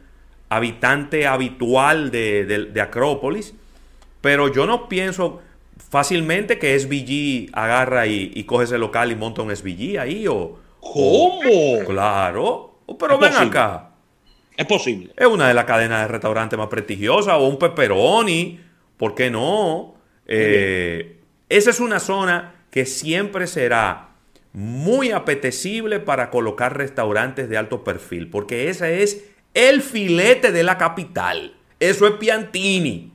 habitante 0.49 1.25
habitual 1.25 2.11
de, 2.11 2.45
de- 2.45 2.65
de 2.65 2.81
Acrópolis, 2.81 3.55
pero 4.21 4.53
yo 4.53 4.67
no 4.67 4.87
pienso 4.87 5.41
fácilmente 5.89 6.59
que 6.59 6.77
SVG 6.79 7.49
agarra 7.53 8.05
y, 8.05 8.31
y 8.35 8.43
coge 8.43 8.65
ese 8.65 8.77
local 8.77 9.11
y 9.11 9.15
monta 9.15 9.41
un 9.41 9.55
SVG 9.55 9.97
ahí 9.99 10.27
o... 10.27 10.59
¿Cómo? 10.79 11.39
o- 11.81 11.85
claro, 11.85 12.75
pero 12.99 13.15
Es 13.15 13.19
ven 13.19 13.29
posible. 13.31 13.49
acá, 13.49 13.89
Es 14.55 14.65
posible. 14.67 15.11
es 15.17 15.25
una 15.27 15.47
de 15.47 15.55
las 15.55 15.65
cadenas 15.65 16.01
de 16.03 16.07
restaurantes 16.07 16.59
más 16.59 16.67
prestigiosas 16.67 17.33
o 17.33 17.47
un 17.47 17.57
pepperoni, 17.57 18.59
¿por 18.97 19.15
qué 19.15 19.31
no? 19.31 19.95
Eh, 20.27 21.17
esa 21.49 21.71
es 21.71 21.79
una 21.79 21.99
zona 21.99 22.53
que 22.69 22.85
siempre 22.85 23.47
será 23.47 24.09
muy 24.53 25.11
apetecible 25.11 25.99
para 25.99 26.29
colocar 26.29 26.77
restaurantes 26.77 27.49
de 27.49 27.57
alto 27.57 27.83
perfil, 27.83 28.29
porque 28.29 28.69
ese 28.69 29.01
es 29.03 29.25
el 29.53 29.81
filete 29.81 30.51
de 30.51 30.63
la 30.63 30.77
capital. 30.77 31.55
Eso 31.79 32.07
es 32.07 32.13
Piantini. 32.13 33.11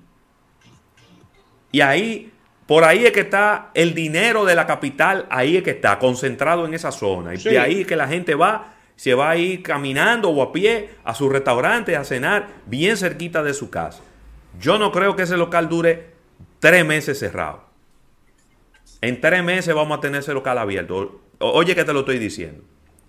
Y 1.71 1.81
ahí, 1.81 2.33
por 2.67 2.85
ahí 2.85 3.07
es 3.07 3.13
que 3.13 3.21
está 3.21 3.71
el 3.75 3.95
dinero 3.95 4.45
de 4.45 4.55
la 4.55 4.67
capital, 4.67 5.27
ahí 5.31 5.57
es 5.57 5.63
que 5.63 5.71
está 5.71 5.99
concentrado 5.99 6.67
en 6.67 6.75
esa 6.75 6.91
zona. 6.91 7.35
Y 7.35 7.39
Sí. 7.39 7.51
de 7.51 7.59
ahí 7.59 7.81
es 7.83 7.87
que 7.87 7.97
la 7.97 8.09
gente 8.09 8.35
va, 8.35 8.75
se 8.97 9.15
va 9.15 9.31
a 9.31 9.37
ir 9.37 9.63
caminando 9.63 10.31
o 10.31 10.43
a 10.43 10.53
pie 10.53 10.91
a 11.05 11.15
su 11.15 11.29
restaurante 11.29 11.95
a 11.97 12.05
cenar 12.05 12.49
bien 12.67 12.97
cerquita 12.97 13.43
de 13.43 13.55
su 13.55 13.71
casa. 13.71 14.03
Yo 14.61 14.79
no 14.79 14.91
creo 14.91 15.15
que 15.15 15.23
ese 15.23 15.37
local 15.37 15.69
dure 15.69 16.11
tres 16.59 16.85
meses 16.85 17.19
cerrado. 17.19 17.65
En 19.01 19.21
tres 19.21 19.45
meses 19.45 19.73
vamos 19.75 19.99
a 19.99 20.01
tener 20.01 20.21
ese 20.21 20.35
local 20.35 20.59
abierto. 20.59 21.21
Oye 21.39 21.75
que 21.75 21.85
te 21.85 21.93
lo 21.93 22.01
estoy 22.01 22.19
diciendo. 22.19 22.65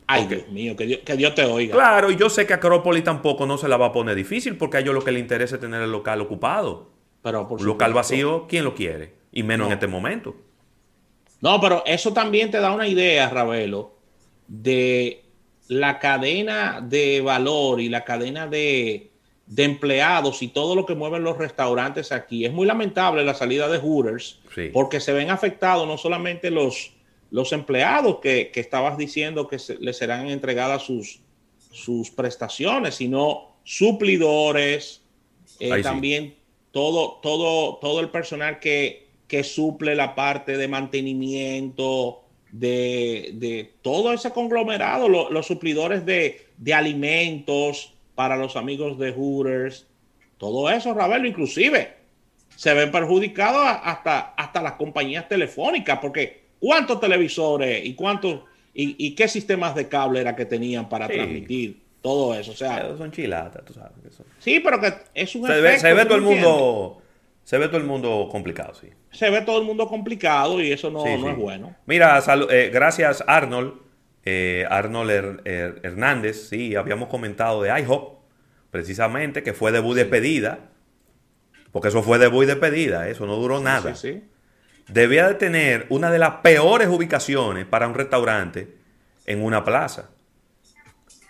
Ay. 0.07 0.25
Dios 0.25 0.47
mío, 0.49 0.75
que 0.75 0.85
Dios, 0.85 1.01
que 1.05 1.15
Dios 1.15 1.35
te 1.35 1.45
oiga. 1.45 1.75
Claro, 1.75 2.09
y 2.09 2.15
yo 2.15 2.29
sé 2.29 2.47
que 2.47 2.53
Acrópolis 2.53 3.03
tampoco 3.03 3.45
no 3.45 3.57
se 3.57 3.67
la 3.67 3.77
va 3.77 3.87
a 3.87 3.91
poner 3.91 4.15
difícil 4.15 4.57
porque 4.57 4.77
a 4.77 4.79
ellos 4.79 4.95
lo 4.95 5.03
que 5.03 5.11
les 5.11 5.21
interesa 5.21 5.55
es 5.55 5.61
tener 5.61 5.81
el 5.81 5.91
local 5.91 6.21
ocupado. 6.21 6.89
Pero 7.21 7.47
por 7.47 7.61
local 7.61 7.93
vacío, 7.93 8.47
¿quién 8.47 8.63
lo 8.63 8.73
quiere? 8.73 9.13
Y 9.31 9.43
menos 9.43 9.67
en 9.67 9.73
este 9.73 9.87
momento. 9.87 10.35
No, 11.41 11.61
pero 11.61 11.83
eso 11.85 12.11
también 12.11 12.49
te 12.49 12.59
da 12.59 12.71
una 12.71 12.87
idea, 12.87 13.29
Ravelo, 13.29 13.93
de 14.47 15.23
la 15.67 15.99
cadena 15.99 16.81
de 16.81 17.21
valor 17.21 17.79
y 17.79 17.89
la 17.89 18.03
cadena 18.03 18.47
de, 18.47 19.11
de 19.45 19.63
empleados 19.63 20.41
y 20.41 20.47
todo 20.49 20.75
lo 20.75 20.85
que 20.85 20.95
mueven 20.95 21.23
los 21.23 21.37
restaurantes 21.37 22.11
aquí. 22.11 22.45
Es 22.45 22.51
muy 22.51 22.65
lamentable 22.65 23.23
la 23.23 23.33
salida 23.33 23.67
de 23.67 23.77
Hooters 23.77 24.39
porque 24.73 24.99
se 24.99 25.13
ven 25.13 25.29
afectados 25.29 25.87
no 25.87 25.97
solamente 25.97 26.51
los, 26.51 26.93
los 27.31 27.51
empleados 27.53 28.19
que, 28.19 28.51
estabas 28.55 28.97
diciendo 28.97 29.47
que 29.47 29.57
les 29.79 29.97
serán 29.97 30.27
entregadas 30.29 30.83
sus, 30.83 31.19
sus 31.71 32.09
prestaciones, 32.09 32.95
sino 32.95 33.55
suplidores, 33.63 35.03
eh, 35.59 35.81
también 35.81 36.35
todo, 36.71 37.19
todo, 37.21 37.77
todo 37.77 37.99
el 37.99 38.09
personal 38.09 38.59
que, 38.59 39.07
que 39.27 39.43
suple 39.43 39.95
la 39.95 40.15
parte 40.15 40.57
de 40.57 40.67
mantenimiento, 40.67 42.23
de, 42.51 43.73
todo 43.81 44.11
ese 44.13 44.31
conglomerado, 44.31 45.07
los 45.07 45.45
suplidores 45.45 46.05
de, 46.05 46.47
de, 46.57 46.73
alimentos 46.73 47.93
para 48.15 48.35
los 48.35 48.55
amigos 48.55 48.97
de 48.97 49.11
Hooters, 49.11 49.87
todo 50.37 50.69
eso, 50.69 50.93
Ravelo, 50.93 51.27
inclusive 51.27 51.99
se 52.55 52.73
ven 52.73 52.91
perjudicados 52.91 53.61
hasta, 53.83 54.33
hasta 54.35 54.61
las 54.61 54.73
compañías 54.73 55.29
telefónicas, 55.29 55.99
porque 55.99 56.48
¿cuántos 56.59 56.99
televisores 56.99 57.85
y 57.85 57.93
cuántos 57.93 58.41
y, 58.73 59.13
qué 59.15 59.27
sistemas 59.27 59.75
de 59.75 59.89
cable 59.89 60.21
era 60.21 60.35
que 60.35 60.45
tenían 60.45 60.87
para 60.87 61.07
transmitir 61.07 61.81
todo 62.01 62.33
eso? 62.33 62.51
O 62.51 62.55
sea, 62.55 62.95
son 62.97 63.11
chilatas, 63.11 63.65
tú 63.65 63.73
sabes. 63.73 63.91
Sí, 64.39 64.61
pero 64.61 64.79
que 64.79 64.93
es 65.13 65.35
un 65.35 65.47
se 65.47 65.59
ve, 65.59 65.79
se 65.79 65.93
ve 65.93 66.05
todo 66.05 66.15
el 66.15 66.21
mundo 66.21 67.01
se 67.49 67.57
ve 67.57 67.67
todo 67.67 67.77
el 67.77 67.85
mundo 67.85 68.29
complicado, 68.31 68.75
sí. 68.75 68.89
Se 69.09 69.31
ve 69.31 69.41
todo 69.41 69.57
el 69.57 69.65
mundo 69.65 69.87
complicado 69.87 70.61
y 70.61 70.71
eso 70.71 70.91
no, 70.91 71.03
es 71.03 71.35
bueno. 71.35 71.75
Mira, 71.87 72.23
eh, 72.51 72.69
gracias 72.71 73.23
Arnold, 73.25 73.73
eh, 74.23 74.67
Arnold 74.69 75.41
Hernández, 75.45 76.47
sí, 76.47 76.75
habíamos 76.75 77.09
comentado 77.09 77.63
de 77.63 77.71
IHOP, 77.81 78.19
precisamente, 78.69 79.41
que 79.41 79.53
fue 79.53 79.71
debut 79.71 79.95
de 79.95 80.05
pedida, 80.05 80.69
porque 81.71 81.87
eso 81.87 82.03
fue 82.03 82.19
debut 82.19 82.45
de 82.45 82.55
pedida, 82.55 83.09
eso 83.09 83.25
no 83.25 83.35
duró 83.37 83.59
nada. 83.59 83.95
Sí, 83.95 84.21
Debía 84.89 85.27
de 85.27 85.35
tener 85.35 85.85
una 85.89 86.09
de 86.11 86.19
las 86.19 86.35
peores 86.37 86.87
ubicaciones 86.87 87.65
para 87.65 87.87
un 87.87 87.93
restaurante 87.93 88.75
en 89.25 89.43
una 89.43 89.63
plaza. 89.63 90.09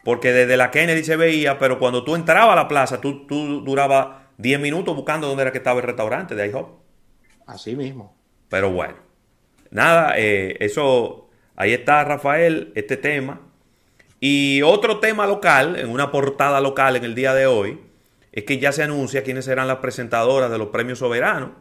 Porque 0.04 0.32
desde 0.32 0.58
la 0.58 0.72
Kennedy 0.72 1.04
se 1.04 1.18
veía, 1.18 1.60
pero 1.60 1.78
cuando 1.78 2.04
tú 2.04 2.16
entrabas 2.16 2.54
a 2.54 2.56
la 2.56 2.68
plaza, 2.68 3.02
tú, 3.02 3.28
tú 3.28 3.62
durabas 3.62 4.08
10 4.38 4.60
minutos 4.62 4.96
buscando 4.96 5.28
dónde 5.28 5.44
era 5.44 5.52
que 5.52 5.58
estaba 5.58 5.80
el 5.80 5.86
restaurante 5.86 6.36
de 6.36 6.48
IHOP. 6.48 6.80
Así 7.46 7.76
mismo. 7.76 8.16
Pero 8.48 8.72
bueno, 8.72 8.96
nada, 9.72 10.14
eh, 10.18 10.56
eso, 10.62 11.30
ahí 11.56 11.74
está 11.74 12.04
Rafael, 12.06 12.72
este 12.76 12.96
tema. 12.96 13.42
Y 14.22 14.62
otro 14.62 15.00
tema 15.00 15.28
local, 15.28 15.78
en 15.78 15.90
una 15.90 16.12
portada 16.12 16.62
local 16.62 16.96
en 16.96 17.04
el 17.04 17.16
día 17.16 17.34
de 17.34 17.48
hoy, 17.48 17.80
es 18.32 18.44
que 18.44 18.60
ya 18.60 18.72
se 18.72 18.84
anuncia 18.84 19.24
quiénes 19.24 19.46
serán 19.46 19.68
las 19.68 19.78
presentadoras 19.78 20.50
de 20.50 20.58
los 20.58 20.70
premios 20.70 21.00
soberanos. 21.00 21.52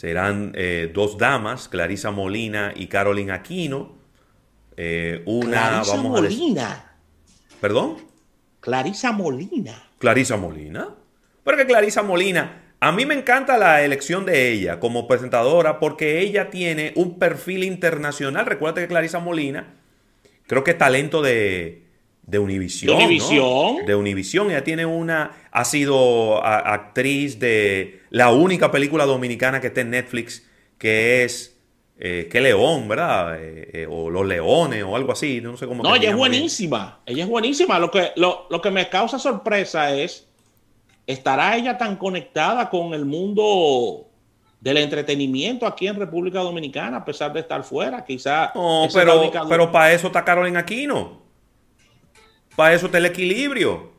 Serán 0.00 0.52
eh, 0.54 0.90
dos 0.94 1.18
damas, 1.18 1.68
Clarisa 1.68 2.10
Molina 2.10 2.72
y 2.74 2.86
Carolina 2.86 3.34
Aquino. 3.34 3.98
Eh, 4.74 5.22
una, 5.26 5.82
Clarisa 5.82 5.96
Molina. 5.96 6.96
¿Perdón? 7.60 7.98
Clarisa 8.60 9.12
Molina. 9.12 9.90
Clarisa 9.98 10.38
Molina. 10.38 10.88
Porque 11.44 11.66
Clarisa 11.66 12.02
Molina, 12.02 12.72
a 12.80 12.92
mí 12.92 13.04
me 13.04 13.12
encanta 13.12 13.58
la 13.58 13.82
elección 13.82 14.24
de 14.24 14.50
ella 14.50 14.80
como 14.80 15.06
presentadora 15.06 15.78
porque 15.78 16.20
ella 16.20 16.48
tiene 16.48 16.94
un 16.96 17.18
perfil 17.18 17.62
internacional. 17.62 18.46
Recuerda 18.46 18.80
que 18.80 18.88
Clarisa 18.88 19.18
Molina, 19.18 19.74
creo 20.46 20.64
que 20.64 20.70
es 20.70 20.78
talento 20.78 21.20
de, 21.20 21.89
de 22.30 22.38
Univisión. 22.38 22.96
¿De 22.96 23.04
Univisión? 23.04 23.86
De 23.86 23.94
Univisión. 23.94 24.50
Ella 24.50 24.64
tiene 24.64 24.86
una. 24.86 25.30
Ha 25.50 25.64
sido 25.64 26.44
actriz 26.44 27.38
de 27.38 28.00
la 28.10 28.30
única 28.30 28.70
película 28.70 29.06
dominicana 29.06 29.60
que 29.60 29.68
está 29.68 29.80
en 29.80 29.90
Netflix, 29.90 30.46
que 30.78 31.24
es. 31.24 31.56
Eh, 32.02 32.28
¿Qué 32.32 32.40
león, 32.40 32.88
verdad? 32.88 33.36
Eh, 33.38 33.70
eh, 33.74 33.86
o 33.88 34.08
Los 34.08 34.26
Leones 34.26 34.82
o 34.84 34.96
algo 34.96 35.12
así. 35.12 35.42
No 35.42 35.56
sé 35.58 35.66
cómo. 35.66 35.82
No, 35.82 35.94
ella 35.94 36.10
es 36.10 36.16
buenísima. 36.16 37.00
Ella 37.04 37.24
es 37.24 37.28
buenísima. 37.28 37.78
Lo 37.78 37.90
que, 37.90 38.12
lo, 38.16 38.46
lo 38.48 38.62
que 38.62 38.70
me 38.70 38.88
causa 38.88 39.18
sorpresa 39.18 39.94
es 39.94 40.26
¿Estará 41.10 41.56
ella 41.56 41.76
tan 41.76 41.96
conectada 41.96 42.70
con 42.70 42.94
el 42.94 43.04
mundo 43.04 44.06
del 44.60 44.76
entretenimiento 44.76 45.66
aquí 45.66 45.88
en 45.88 45.96
República 45.96 46.38
Dominicana 46.38 46.98
a 46.98 47.04
pesar 47.04 47.32
de 47.32 47.40
estar 47.40 47.64
fuera? 47.64 48.04
Quizá. 48.04 48.52
No, 48.54 48.86
pero, 48.94 49.28
pero 49.48 49.72
para 49.72 49.92
eso 49.92 50.06
está 50.06 50.24
Carolina 50.24 50.60
Aquino. 50.60 51.20
Para 52.56 52.74
eso 52.74 52.86
está 52.86 52.98
el 52.98 53.06
equilibrio. 53.06 53.90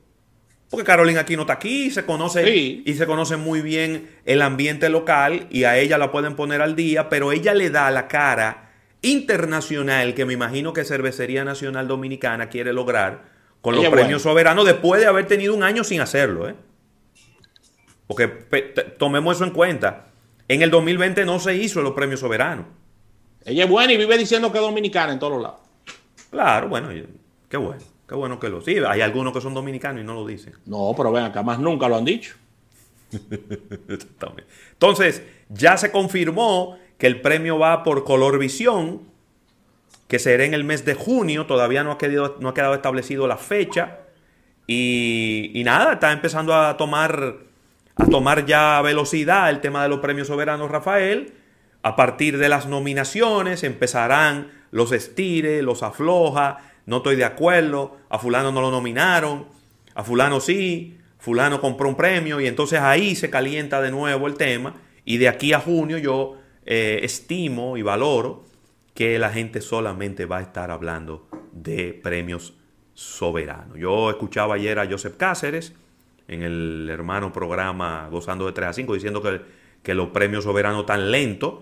Porque 0.69 0.85
Carolina 0.85 1.21
Aquino 1.21 1.41
está 1.41 1.53
aquí, 1.53 1.91
se 1.91 2.05
conoce 2.05 2.49
y 2.49 2.93
se 2.93 3.05
conoce 3.05 3.35
muy 3.35 3.61
bien 3.61 4.09
el 4.23 4.41
ambiente 4.41 4.87
local 4.87 5.47
y 5.49 5.65
a 5.65 5.77
ella 5.77 5.97
la 5.97 6.13
pueden 6.13 6.37
poner 6.37 6.61
al 6.61 6.77
día, 6.77 7.09
pero 7.09 7.33
ella 7.33 7.53
le 7.53 7.69
da 7.69 7.91
la 7.91 8.07
cara 8.07 8.71
internacional 9.01 10.13
que 10.13 10.25
me 10.25 10.31
imagino 10.31 10.71
que 10.71 10.85
Cervecería 10.85 11.43
Nacional 11.43 11.89
Dominicana 11.89 12.47
quiere 12.47 12.71
lograr 12.71 13.23
con 13.59 13.75
los 13.75 13.85
premios 13.89 14.21
soberanos 14.21 14.65
después 14.65 15.01
de 15.01 15.07
haber 15.07 15.27
tenido 15.27 15.53
un 15.53 15.63
año 15.63 15.83
sin 15.83 15.99
hacerlo, 15.99 16.47
¿eh? 16.47 16.55
Porque 18.07 18.27
tomemos 18.97 19.35
eso 19.35 19.43
en 19.43 19.51
cuenta. 19.51 20.07
En 20.47 20.61
el 20.61 20.69
2020 20.69 21.25
no 21.25 21.39
se 21.39 21.55
hizo 21.55 21.81
los 21.81 21.93
premios 21.93 22.19
soberanos. 22.21 22.65
Ella 23.45 23.65
es 23.65 23.69
buena 23.69 23.93
y 23.93 23.97
vive 23.97 24.17
diciendo 24.17 24.51
que 24.51 24.57
es 24.57 24.63
dominicana 24.63 25.13
en 25.13 25.19
todos 25.19 25.41
lados. 25.41 25.59
Claro, 26.29 26.69
bueno, 26.69 26.89
qué 27.49 27.57
bueno. 27.57 27.81
Qué 28.11 28.17
bueno 28.17 28.41
que 28.41 28.49
lo 28.49 28.59
sí. 28.59 28.75
Hay 28.85 28.99
algunos 28.99 29.31
que 29.31 29.39
son 29.39 29.53
dominicanos 29.53 30.01
y 30.01 30.05
no 30.05 30.13
lo 30.13 30.27
dicen. 30.27 30.51
No, 30.65 30.93
pero 30.97 31.13
ven 31.13 31.23
acá, 31.23 31.43
más 31.43 31.59
nunca 31.59 31.87
lo 31.87 31.95
han 31.95 32.03
dicho. 32.03 32.35
Entonces, 34.73 35.23
ya 35.47 35.77
se 35.77 35.93
confirmó 35.93 36.77
que 36.97 37.07
el 37.07 37.21
premio 37.21 37.57
va 37.57 37.83
por 37.83 38.03
Color 38.03 38.37
Visión, 38.37 39.03
que 40.09 40.19
será 40.19 40.43
en 40.43 40.53
el 40.53 40.65
mes 40.65 40.83
de 40.83 40.93
junio. 40.93 41.45
Todavía 41.45 41.85
no 41.85 41.93
ha 41.93 41.97
quedado, 41.97 42.35
no 42.41 42.49
ha 42.49 42.53
quedado 42.53 42.73
establecido 42.73 43.27
la 43.27 43.37
fecha. 43.37 43.99
Y, 44.67 45.51
y 45.53 45.63
nada, 45.63 45.93
está 45.93 46.11
empezando 46.11 46.53
a 46.53 46.75
tomar 46.75 47.37
a 47.95 48.05
tomar 48.07 48.45
ya 48.45 48.81
velocidad 48.81 49.49
el 49.49 49.61
tema 49.61 49.83
de 49.83 49.87
los 49.87 50.01
premios 50.01 50.27
soberanos 50.27 50.69
Rafael. 50.69 51.33
A 51.81 51.95
partir 51.95 52.37
de 52.39 52.49
las 52.49 52.67
nominaciones 52.67 53.63
empezarán 53.63 54.51
los 54.71 54.91
estire, 54.91 55.61
los 55.61 55.81
afloja, 55.81 56.70
no 56.85 56.97
estoy 56.97 57.15
de 57.15 57.25
acuerdo, 57.25 57.97
a 58.09 58.19
fulano 58.19 58.51
no 58.51 58.61
lo 58.61 58.71
nominaron, 58.71 59.45
a 59.93 60.03
fulano 60.03 60.39
sí, 60.39 60.97
fulano 61.17 61.61
compró 61.61 61.87
un 61.87 61.95
premio 61.95 62.39
y 62.41 62.47
entonces 62.47 62.79
ahí 62.79 63.15
se 63.15 63.29
calienta 63.29 63.81
de 63.81 63.91
nuevo 63.91 64.27
el 64.27 64.35
tema 64.35 64.75
y 65.05 65.17
de 65.17 65.27
aquí 65.27 65.53
a 65.53 65.59
junio 65.59 65.97
yo 65.97 66.37
eh, 66.65 66.99
estimo 67.03 67.77
y 67.77 67.81
valoro 67.81 68.43
que 68.93 69.17
la 69.19 69.29
gente 69.29 69.61
solamente 69.61 70.25
va 70.25 70.39
a 70.39 70.41
estar 70.41 70.71
hablando 70.71 71.27
de 71.51 71.93
premios 71.93 72.53
soberanos. 72.93 73.77
Yo 73.77 74.09
escuchaba 74.09 74.55
ayer 74.55 74.79
a 74.79 74.87
Joseph 74.87 75.15
Cáceres, 75.17 75.73
en 76.27 76.43
el 76.43 76.89
hermano 76.89 77.33
programa 77.33 78.07
Gozando 78.09 78.45
de 78.45 78.53
3 78.53 78.69
a 78.69 78.73
5 78.73 78.93
diciendo 78.93 79.21
que, 79.21 79.41
que 79.83 79.93
los 79.93 80.09
premios 80.09 80.43
soberanos 80.43 80.85
tan 80.85 81.11
lentos. 81.11 81.55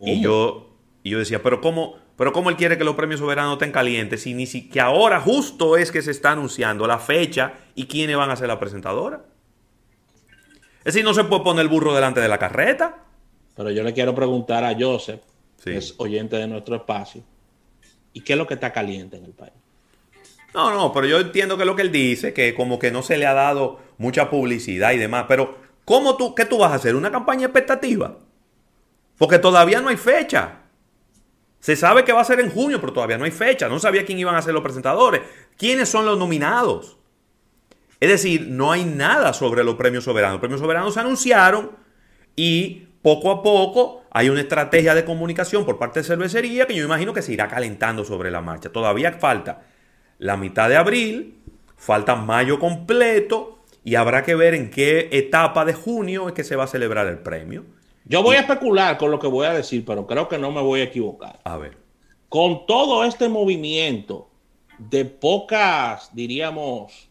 Y 0.00 0.20
yo, 0.20 0.70
y 1.02 1.10
yo 1.10 1.18
decía, 1.18 1.42
pero 1.42 1.60
¿cómo, 1.60 1.96
pero 2.16 2.32
¿cómo 2.32 2.50
él 2.50 2.56
quiere 2.56 2.78
que 2.78 2.84
los 2.84 2.96
premios 2.96 3.20
soberanos 3.20 3.54
estén 3.54 3.72
calientes? 3.72 4.22
Si 4.22 4.32
ni 4.32 4.46
si, 4.46 4.68
que 4.68 4.80
ahora 4.80 5.20
justo 5.20 5.76
es 5.76 5.92
que 5.92 6.00
se 6.00 6.10
está 6.10 6.32
anunciando 6.32 6.86
la 6.86 6.98
fecha 6.98 7.54
y 7.74 7.86
quiénes 7.86 8.16
van 8.16 8.30
a 8.30 8.36
ser 8.36 8.48
la 8.48 8.58
presentadora. 8.58 9.24
Es 10.78 10.94
decir, 10.94 11.04
no 11.04 11.12
se 11.12 11.24
puede 11.24 11.42
poner 11.42 11.62
el 11.62 11.68
burro 11.68 11.94
delante 11.94 12.20
de 12.20 12.28
la 12.28 12.38
carreta. 12.38 13.04
Pero 13.54 13.70
yo 13.70 13.82
le 13.82 13.92
quiero 13.92 14.14
preguntar 14.14 14.64
a 14.64 14.74
Joseph, 14.78 15.20
que 15.62 15.76
es 15.76 15.94
oyente 15.98 16.36
de 16.36 16.46
nuestro 16.46 16.76
espacio, 16.76 17.22
¿y 18.12 18.20
qué 18.20 18.32
es 18.34 18.38
lo 18.38 18.46
que 18.46 18.54
está 18.54 18.72
caliente 18.72 19.16
en 19.16 19.24
el 19.24 19.32
país? 19.32 19.52
No, 20.54 20.72
no, 20.72 20.92
pero 20.92 21.06
yo 21.06 21.20
entiendo 21.20 21.58
que 21.58 21.66
lo 21.66 21.76
que 21.76 21.82
él 21.82 21.92
dice, 21.92 22.32
que 22.32 22.54
como 22.54 22.78
que 22.78 22.90
no 22.90 23.02
se 23.02 23.18
le 23.18 23.26
ha 23.26 23.34
dado 23.34 23.78
mucha 23.98 24.30
publicidad 24.30 24.92
y 24.92 24.96
demás. 24.96 25.26
Pero, 25.28 25.58
¿cómo 25.84 26.16
tú, 26.16 26.34
qué 26.34 26.46
tú 26.46 26.56
vas 26.58 26.72
a 26.72 26.76
hacer? 26.76 26.96
¿Una 26.96 27.10
campaña 27.10 27.44
expectativa? 27.44 28.16
Porque 29.18 29.38
todavía 29.38 29.80
no 29.80 29.88
hay 29.88 29.96
fecha. 29.96 30.60
Se 31.66 31.74
sabe 31.74 32.04
que 32.04 32.12
va 32.12 32.20
a 32.20 32.24
ser 32.24 32.38
en 32.38 32.48
junio, 32.48 32.80
pero 32.80 32.92
todavía 32.92 33.18
no 33.18 33.24
hay 33.24 33.32
fecha. 33.32 33.68
No 33.68 33.80
sabía 33.80 34.04
quién 34.04 34.20
iban 34.20 34.36
a 34.36 34.40
ser 34.40 34.54
los 34.54 34.62
presentadores. 34.62 35.22
¿Quiénes 35.58 35.88
son 35.88 36.06
los 36.06 36.16
nominados? 36.16 36.96
Es 37.98 38.08
decir, 38.08 38.46
no 38.48 38.70
hay 38.70 38.84
nada 38.84 39.32
sobre 39.32 39.64
los 39.64 39.74
premios 39.74 40.04
soberanos. 40.04 40.34
Los 40.34 40.40
premios 40.42 40.60
soberanos 40.60 40.94
se 40.94 41.00
anunciaron 41.00 41.72
y 42.36 42.86
poco 43.02 43.32
a 43.32 43.42
poco 43.42 44.04
hay 44.12 44.28
una 44.28 44.42
estrategia 44.42 44.94
de 44.94 45.04
comunicación 45.04 45.64
por 45.64 45.76
parte 45.76 45.98
de 45.98 46.04
cervecería 46.04 46.68
que 46.68 46.74
yo 46.76 46.84
imagino 46.84 47.12
que 47.12 47.20
se 47.20 47.32
irá 47.32 47.48
calentando 47.48 48.04
sobre 48.04 48.30
la 48.30 48.40
marcha. 48.40 48.70
Todavía 48.70 49.14
falta 49.14 49.62
la 50.18 50.36
mitad 50.36 50.68
de 50.68 50.76
abril, 50.76 51.40
falta 51.76 52.14
mayo 52.14 52.60
completo 52.60 53.58
y 53.82 53.96
habrá 53.96 54.22
que 54.22 54.36
ver 54.36 54.54
en 54.54 54.70
qué 54.70 55.08
etapa 55.10 55.64
de 55.64 55.74
junio 55.74 56.28
es 56.28 56.34
que 56.34 56.44
se 56.44 56.54
va 56.54 56.62
a 56.62 56.68
celebrar 56.68 57.08
el 57.08 57.18
premio. 57.18 57.64
Yo 58.08 58.22
voy 58.22 58.36
a 58.36 58.40
especular 58.40 58.98
con 58.98 59.10
lo 59.10 59.18
que 59.18 59.26
voy 59.26 59.46
a 59.46 59.52
decir, 59.52 59.84
pero 59.84 60.06
creo 60.06 60.28
que 60.28 60.38
no 60.38 60.52
me 60.52 60.60
voy 60.60 60.80
a 60.80 60.84
equivocar. 60.84 61.40
A 61.44 61.56
ver. 61.56 61.76
Con 62.28 62.66
todo 62.66 63.04
este 63.04 63.28
movimiento 63.28 64.30
de 64.78 65.04
pocas, 65.04 66.14
diríamos, 66.14 67.08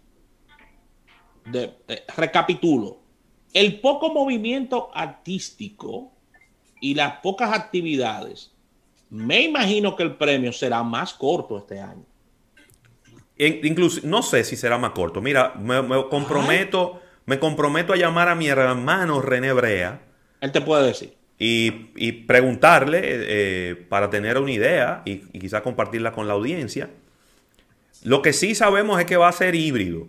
recapitulo, 2.16 3.00
el 3.54 3.80
poco 3.82 4.14
movimiento 4.14 4.90
artístico 4.94 6.12
y 6.80 6.94
las 6.94 7.20
pocas 7.20 7.54
actividades, 7.54 8.52
me 9.10 9.42
imagino 9.42 9.96
que 9.96 10.04
el 10.04 10.16
premio 10.16 10.52
será 10.52 10.84
más 10.84 11.14
corto 11.14 11.58
este 11.58 11.80
año. 11.80 12.06
Incluso, 13.38 14.02
no 14.04 14.22
sé 14.22 14.44
si 14.46 14.56
será 14.56 14.78
más 14.78 14.92
corto. 14.92 15.22
Mira, 15.22 15.54
me, 15.56 15.82
comprometo, 16.10 17.02
me 17.26 17.38
comprometo 17.40 17.92
a 17.92 17.98
llamar 17.98 18.30
a 18.30 18.36
mi 18.36 18.48
hermano 18.48 19.22
René 19.22 19.52
Brea. 19.52 20.05
Él 20.46 20.52
te 20.52 20.62
puede 20.62 20.88
decir. 20.88 21.14
Y, 21.38 21.72
preguntarle 22.28 23.02
eh, 23.04 23.76
para 23.76 24.10
tener 24.10 24.38
una 24.38 24.52
idea 24.52 25.02
y, 25.06 25.24
y 25.34 25.40
quizás 25.40 25.62
compartirla 25.62 26.12
con 26.14 26.28
la 26.28 26.34
audiencia. 26.34 26.90
Lo 28.04 28.22
que 28.22 28.32
sí 28.32 28.56
sabemos 28.56 29.00
es 29.00 29.06
que 29.06 29.18
va 29.18 29.28
a 29.28 29.34
ser 29.34 29.56
híbrido. 29.56 30.08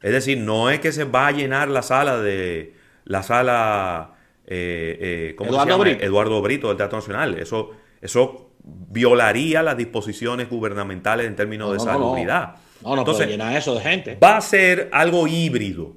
Es 0.00 0.12
decir, 0.12 0.38
no 0.38 0.70
es 0.70 0.80
que 0.80 0.92
se 0.92 1.04
va 1.04 1.26
a 1.26 1.32
llenar 1.32 1.68
la 1.68 1.82
sala 1.82 2.18
de 2.18 2.74
la 3.04 3.22
sala 3.22 4.16
eh, 4.46 4.98
eh, 5.00 5.34
¿cómo 5.36 5.50
Eduardo, 5.50 5.64
se 5.64 5.70
llama? 5.72 5.84
Brito. 5.84 6.04
Eduardo 6.04 6.42
Brito 6.42 6.68
del 6.68 6.76
Teatro 6.76 6.98
Nacional. 6.98 7.38
Eso, 7.38 7.70
eso 8.00 8.50
violaría 8.62 9.62
las 9.62 9.76
disposiciones 9.76 10.48
gubernamentales 10.48 11.26
en 11.26 11.34
términos 11.34 11.72
de 11.72 11.80
salubridad. 11.80 12.56
No, 12.82 12.94
no, 12.94 13.02
Entonces, 13.02 13.26
puede 13.26 13.36
llenar 13.36 13.56
eso 13.56 13.74
de 13.74 13.80
gente. 13.80 14.18
Va 14.22 14.36
a 14.36 14.40
ser 14.40 14.88
algo 14.92 15.26
híbrido. 15.26 15.96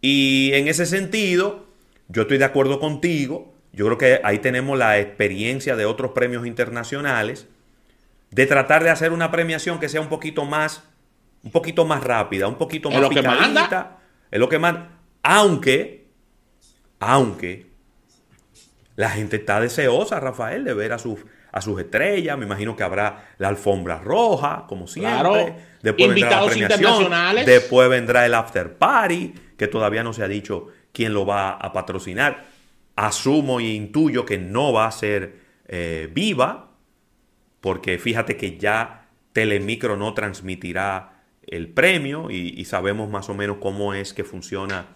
Y 0.00 0.50
en 0.52 0.68
ese 0.68 0.84
sentido, 0.84 1.65
yo 2.08 2.22
estoy 2.22 2.38
de 2.38 2.44
acuerdo 2.44 2.80
contigo. 2.80 3.54
Yo 3.72 3.84
creo 3.86 3.98
que 3.98 4.20
ahí 4.24 4.38
tenemos 4.38 4.78
la 4.78 4.98
experiencia 4.98 5.76
de 5.76 5.84
otros 5.84 6.12
premios 6.12 6.46
internacionales 6.46 7.46
de 8.30 8.46
tratar 8.46 8.82
de 8.82 8.90
hacer 8.90 9.12
una 9.12 9.30
premiación 9.30 9.78
que 9.78 9.88
sea 9.88 10.00
un 10.00 10.08
poquito 10.08 10.44
más 10.44 10.82
un 11.42 11.52
poquito 11.52 11.84
más 11.84 12.02
rápida, 12.02 12.48
un 12.48 12.56
poquito 12.56 12.90
más 12.90 12.96
¿Es 12.96 13.02
lo 13.02 13.10
que 13.10 13.22
manda? 13.22 13.98
Es 14.30 14.40
lo 14.40 14.48
que 14.48 14.58
manda. 14.58 14.88
Aunque, 15.22 16.08
aunque, 16.98 17.66
la 18.96 19.10
gente 19.10 19.36
está 19.36 19.60
deseosa, 19.60 20.18
Rafael, 20.18 20.64
de 20.64 20.74
ver 20.74 20.92
a 20.92 20.98
sus, 20.98 21.20
a 21.52 21.60
sus 21.60 21.78
estrellas. 21.78 22.36
Me 22.36 22.46
imagino 22.46 22.74
que 22.74 22.82
habrá 22.82 23.28
la 23.38 23.46
alfombra 23.46 24.00
roja, 24.00 24.64
como 24.66 24.88
siempre. 24.88 25.54
Después 25.82 26.08
Invitados 26.08 26.50
vendrá 26.50 26.68
la 26.68 26.74
internacionales. 26.74 27.46
Después 27.46 27.88
vendrá 27.88 28.26
el 28.26 28.34
after 28.34 28.76
party, 28.76 29.34
que 29.56 29.68
todavía 29.68 30.02
no 30.02 30.12
se 30.12 30.24
ha 30.24 30.28
dicho 30.28 30.68
quién 30.96 31.12
lo 31.12 31.26
va 31.26 31.50
a 31.50 31.74
patrocinar. 31.74 32.46
Asumo 32.96 33.60
e 33.60 33.74
intuyo 33.74 34.24
que 34.24 34.38
no 34.38 34.72
va 34.72 34.86
a 34.86 34.90
ser 34.90 35.40
eh, 35.68 36.08
viva, 36.10 36.70
porque 37.60 37.98
fíjate 37.98 38.38
que 38.38 38.56
ya 38.56 39.10
Telemicro 39.34 39.98
no 39.98 40.14
transmitirá 40.14 41.22
el 41.46 41.68
premio 41.68 42.30
y, 42.30 42.64
sabemos 42.64 43.10
más 43.10 43.28
o 43.28 43.34
menos 43.34 43.58
cómo 43.60 43.92
es 43.92 44.14
que 44.14 44.24
funciona 44.24 44.86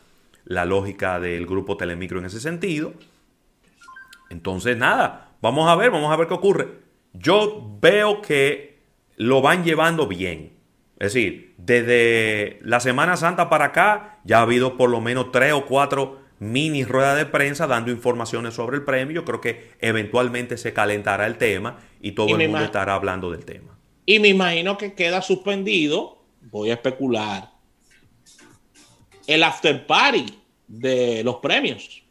la 0.45 0.65
lógica 0.65 1.21
del 1.21 1.45
grupo 1.47 1.77
Telemicro 1.77 2.19
en 2.19 2.25
ese 2.25 2.41
sentido. 2.41 2.95
Entonces, 4.31 4.79
nada, 4.79 5.33
vamos 5.43 5.69
a 5.69 5.77
ver, 5.77 5.91
vamos 5.91 6.11
a 6.11 6.17
ver 6.17 6.29
qué 6.29 6.35
ocurre. 6.35 6.69
Yo 7.13 7.77
veo 7.83 8.23
que 8.23 8.79
lo 9.17 9.43
van 9.43 9.65
llevando 9.65 10.07
bien. 10.07 10.53
Es 10.99 11.13
decir, 11.13 11.55
desde 11.59 12.59
la 12.63 12.81
Semana 12.81 13.19
Santa 13.19 13.51
para 13.51 13.67
acá 13.67 14.10
ya 14.25 14.39
ha 14.39 14.43
habido 14.43 14.77
por 14.77 14.91
lo 14.91 15.01
menos 15.01 15.33
tres 15.33 15.53
o 15.53 15.67
cuatro 15.67 16.21
mini 16.39 16.85
ruedas 16.85 17.19
de 17.19 17.27
prensa 17.27 17.67
dando 17.67 17.91
informaciones 17.91 18.55
sobre 18.55 18.77
el 18.77 18.85
premio. 18.85 19.17
Yo 19.17 19.25
creo 19.25 19.41
que 19.41 19.73
eventualmente 19.81 20.57
se 20.57 20.73
calentará 20.73 21.27
el 21.27 21.37
tema 21.37 21.79
y 22.01 22.13
todo 22.13 22.29
el 22.37 22.49
mundo 22.49 22.65
estará 22.65 22.95
hablando 22.95 23.31
del 23.31 23.45
tema. 23.45 23.79
Y 24.07 24.19
me 24.19 24.29
imagino 24.29 24.79
que 24.79 24.95
queda 24.95 25.23
suspendido 25.23 26.21
voy 26.41 26.71
a 26.71 26.75
especular, 26.75 27.51
el 29.27 29.43
after 29.43 29.87
party 29.87 30.27
de 30.67 31.23
los 31.25 31.37
premios, 31.37 32.03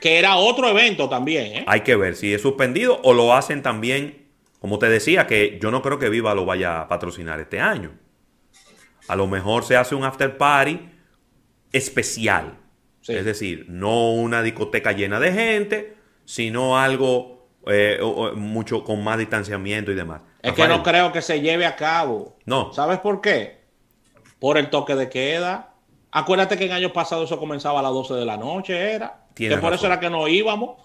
que 0.00 0.18
era 0.18 0.36
otro 0.36 0.68
evento 0.68 1.08
también. 1.08 1.56
¿eh? 1.58 1.64
Hay 1.66 1.82
que 1.82 1.96
ver 1.96 2.16
si 2.16 2.32
es 2.32 2.42
suspendido 2.42 3.00
o 3.02 3.12
lo 3.12 3.34
hacen 3.34 3.62
también, 3.62 4.26
como 4.58 4.78
te 4.78 4.88
decía, 4.88 5.26
que 5.26 5.58
yo 5.60 5.70
no 5.70 5.82
creo 5.82 5.98
que 5.98 6.08
Viva 6.08 6.34
lo 6.34 6.44
vaya 6.44 6.80
a 6.80 6.88
patrocinar 6.88 7.40
este 7.40 7.60
año. 7.60 7.92
A 9.08 9.16
lo 9.16 9.26
mejor 9.26 9.64
se 9.64 9.76
hace 9.76 9.94
un 9.94 10.04
after 10.04 10.36
party 10.36 10.88
especial. 11.72 12.58
Es 13.06 13.24
decir, 13.24 13.66
no 13.68 14.12
una 14.12 14.42
discoteca 14.42 14.92
llena 14.92 15.18
de 15.18 15.32
gente, 15.32 15.96
sino 16.24 16.78
algo 16.78 17.48
eh, 17.66 17.98
mucho 18.36 18.84
con 18.84 19.02
más 19.02 19.18
distanciamiento 19.18 19.90
y 19.90 19.94
demás. 19.94 20.20
Es 20.40 20.52
que 20.52 20.68
no 20.68 20.82
creo 20.82 21.12
que 21.12 21.22
se 21.22 21.40
lleve 21.40 21.66
a 21.66 21.76
cabo. 21.76 22.36
No. 22.44 22.72
¿Sabes 22.72 23.00
por 23.00 23.20
qué? 23.20 23.62
Por 24.38 24.58
el 24.58 24.70
toque 24.70 24.94
de 24.94 25.08
queda. 25.08 25.74
Acuérdate 26.10 26.58
que 26.58 26.66
en 26.66 26.72
años 26.72 26.92
pasados 26.92 27.24
eso 27.24 27.38
comenzaba 27.38 27.80
a 27.80 27.82
las 27.82 27.92
12 27.92 28.14
de 28.14 28.24
la 28.24 28.36
noche, 28.36 28.92
era. 28.92 29.24
que 29.34 29.56
por 29.56 29.72
eso 29.72 29.86
era 29.86 29.98
que 29.98 30.10
no 30.10 30.28
íbamos. 30.28 30.76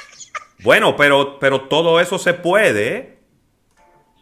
bueno, 0.62 0.96
pero, 0.96 1.38
pero 1.38 1.62
todo 1.62 2.00
eso 2.00 2.18
se 2.18 2.34
puede. 2.34 2.96
¿eh? 2.96 3.18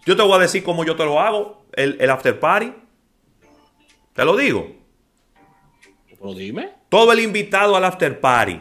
Yo 0.07 0.17
te 0.17 0.23
voy 0.23 0.33
a 0.33 0.39
decir 0.39 0.65
cómo 0.65 0.85
yo 0.85 0.97
te 0.97 1.05
lo 1.05 1.21
hago, 1.21 1.67
el, 1.75 1.99
el 2.01 2.11
after 2.11 2.39
party. 2.41 2.73
Te 4.19 4.25
lo 4.25 4.37
digo. 4.37 4.75
Pero 6.09 6.35
dime. 6.35 6.71
Todo 6.89 7.13
el 7.13 7.21
invitado 7.21 7.77
al 7.77 7.85
after 7.85 8.19
party, 8.19 8.61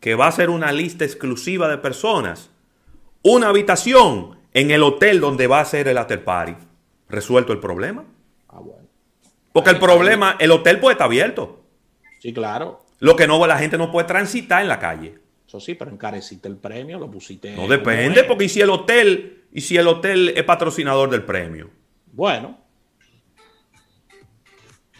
que 0.00 0.16
va 0.16 0.26
a 0.26 0.32
ser 0.32 0.50
una 0.50 0.72
lista 0.72 1.04
exclusiva 1.04 1.68
de 1.68 1.78
personas, 1.78 2.50
una 3.22 3.50
habitación 3.50 4.40
en 4.52 4.72
el 4.72 4.82
hotel 4.82 5.20
donde 5.20 5.46
va 5.46 5.60
a 5.60 5.64
ser 5.66 5.86
el 5.86 5.98
after 5.98 6.24
party, 6.24 6.56
resuelto 7.08 7.52
el 7.52 7.60
problema. 7.60 8.06
Ah, 8.48 8.58
bueno. 8.58 8.88
Porque 9.52 9.70
el 9.70 9.78
problema, 9.78 10.34
el 10.40 10.50
hotel 10.50 10.80
puede 10.80 10.94
estar 10.94 11.04
abierto. 11.04 11.60
Sí, 12.18 12.32
claro. 12.32 12.84
Lo 12.98 13.14
que 13.14 13.28
no, 13.28 13.46
la 13.46 13.56
gente 13.56 13.78
no 13.78 13.92
puede 13.92 14.08
transitar 14.08 14.62
en 14.62 14.68
la 14.68 14.80
calle. 14.80 15.20
Eso 15.46 15.60
sí, 15.60 15.76
pero 15.76 15.92
encareciste 15.92 16.48
el 16.48 16.56
premio, 16.56 16.98
lo 16.98 17.08
pusiste. 17.08 17.54
No 17.54 17.68
depende, 17.68 18.24
porque 18.24 18.46
¿y 18.46 18.48
si 18.48 18.60
el 18.62 18.70
hotel, 18.70 19.44
y 19.52 19.60
si 19.60 19.76
el 19.76 19.86
hotel 19.86 20.30
es 20.30 20.42
patrocinador 20.42 21.08
del 21.08 21.22
premio. 21.22 21.70
Bueno. 22.10 22.66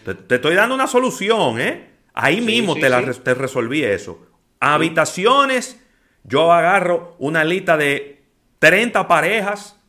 Te, 0.03 0.35
estoy 0.35 0.55
dando 0.55 0.75
una 0.75 0.87
solución, 0.87 1.59
¿eh? 1.59 1.89
Ahí 2.13 2.41
mismo 2.41 2.75
te, 2.75 2.89
la, 2.89 3.13
te 3.13 3.33
resolví 3.33 3.83
eso. 3.83 4.25
Habitaciones, 4.59 5.79
yo 6.23 6.51
agarro 6.51 7.15
una 7.19 7.43
lista 7.43 7.77
de 7.77 8.23
30 8.59 9.07
parejas 9.07 9.79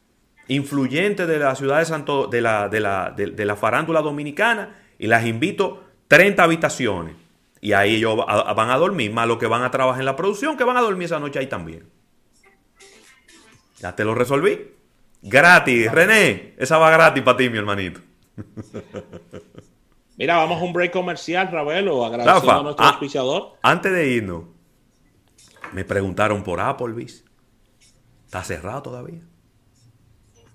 influyentes 0.48 1.26
de 1.28 1.38
la 1.38 1.54
ciudad 1.54 1.78
de 1.78 1.84
Santo, 1.84 2.26
de 2.26 2.40
la, 2.40 2.68
de 2.68 2.80
la, 2.80 3.14
de, 3.16 3.44
la 3.44 3.56
farándula 3.56 4.00
dominicana 4.02 4.76
y 4.98 5.06
las 5.06 5.24
invito 5.26 5.84
30 6.08 6.42
habitaciones. 6.42 7.14
Y 7.60 7.72
ahí 7.72 7.96
ellos 7.96 8.16
van 8.16 8.70
a 8.70 8.76
dormir, 8.76 9.12
más 9.12 9.28
los 9.28 9.38
que 9.38 9.46
van 9.46 9.62
a 9.62 9.70
trabajar 9.70 10.00
en 10.00 10.06
la 10.06 10.16
producción, 10.16 10.56
que 10.56 10.64
van 10.64 10.76
a 10.76 10.80
dormir 10.80 11.06
esa 11.06 11.20
noche 11.20 11.38
ahí 11.38 11.46
también. 11.46 11.84
Ya 13.78 13.94
te 13.94 14.04
lo 14.04 14.14
resolví. 14.14 14.72
Gratis, 15.22 15.90
René. 15.92 16.54
Esa 16.56 16.78
va 16.78 16.90
gratis 16.90 17.22
para 17.22 17.36
ti, 17.36 17.50
mi 17.50 17.58
hermanito. 17.58 18.00
Mira, 20.20 20.36
vamos 20.36 20.60
a 20.60 20.64
un 20.64 20.74
break 20.74 20.92
comercial, 20.92 21.50
Ravelo, 21.50 22.04
agradeciendo 22.04 22.52
a 22.52 22.62
nuestro 22.62 22.84
auspiciador. 22.84 23.56
Antes 23.62 23.90
de 23.90 24.06
irnos, 24.06 24.44
me 25.72 25.82
preguntaron 25.82 26.44
por 26.44 26.60
Applebee's. 26.60 27.24
¿Está 28.26 28.44
cerrado 28.44 28.82
todavía? 28.82 29.22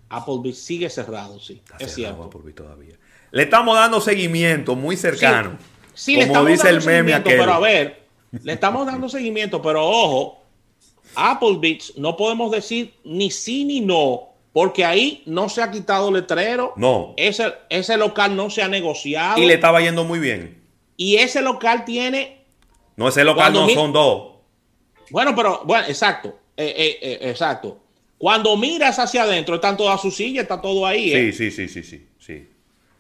Applebee's 0.08 0.60
sigue 0.60 0.88
cerrado, 0.92 1.40
sí. 1.40 1.64
es 1.80 1.96
cierto. 1.96 2.26
Applebee's 2.26 2.54
todavía. 2.54 2.96
Le 3.32 3.42
estamos 3.42 3.76
dando 3.76 4.00
seguimiento 4.00 4.76
muy 4.76 4.98
cercano. 4.98 5.58
Sí, 5.96 6.16
le 6.16 6.26
estamos 6.26 6.48
dice 6.48 6.68
dando 6.68 6.80
el 6.82 6.86
meme 6.86 7.12
seguimiento, 7.14 7.30
pero 7.44 7.54
a 7.54 7.60
ver, 7.60 8.04
le 8.44 8.54
estamos 8.54 8.86
dando 8.86 9.10
seguimiento, 9.10 9.64
pero 9.64 9.84
ojo, 9.84 10.44
Applebee's 11.16 11.98
no 11.98 12.16
podemos 12.16 12.52
decir 12.52 12.94
ni 13.04 13.32
sí 13.32 13.66
ni 13.66 13.82
no, 13.82 14.35
porque 14.56 14.86
ahí 14.86 15.22
no 15.26 15.50
se 15.50 15.62
ha 15.62 15.70
quitado 15.70 16.10
letrero. 16.10 16.72
No. 16.78 17.14
Ese, 17.18 17.54
ese 17.68 17.98
local 17.98 18.38
no 18.38 18.50
se 18.50 18.64
ha 18.64 18.70
negociado. 18.70 19.38
Y 19.38 19.46
le 19.46 19.56
estaba 19.56 19.82
yendo 19.82 20.06
muy 20.06 20.18
bien. 20.18 20.64
Y 20.96 21.18
ese 21.18 21.42
local 21.42 21.84
tiene. 21.84 22.46
No, 22.96 23.10
ese 23.10 23.26
local 23.26 23.52
no 23.52 23.68
son 23.68 23.92
dos. 23.92 24.36
Bueno, 25.10 25.36
pero, 25.36 25.64
bueno, 25.66 25.86
exacto. 25.90 26.40
Eh, 26.56 26.74
eh, 26.78 27.00
eh, 27.02 27.30
exacto. 27.32 27.82
Cuando 28.18 28.56
miras 28.56 28.98
hacia 28.98 29.24
adentro, 29.24 29.56
están 29.56 29.76
todas 29.76 30.00
sus 30.00 30.16
sillas, 30.16 30.44
está 30.44 30.62
todo 30.62 30.86
ahí. 30.86 31.12
Sí, 31.12 31.34
sí, 31.34 31.52
sí, 31.52 31.68
sí, 31.68 31.84
sí, 31.84 32.08
sí. 32.18 32.50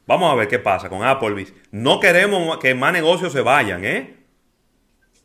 Vamos 0.06 0.34
a 0.34 0.36
ver 0.36 0.50
qué 0.50 0.60
pasa 0.60 0.90
con 0.90 1.06
Applebee's. 1.06 1.54
No 1.72 2.02
queremos 2.02 2.58
que 2.58 2.76
más 2.76 2.92
negocios 2.92 3.32
se 3.32 3.40
vayan, 3.40 3.86
¿eh? 3.86 4.14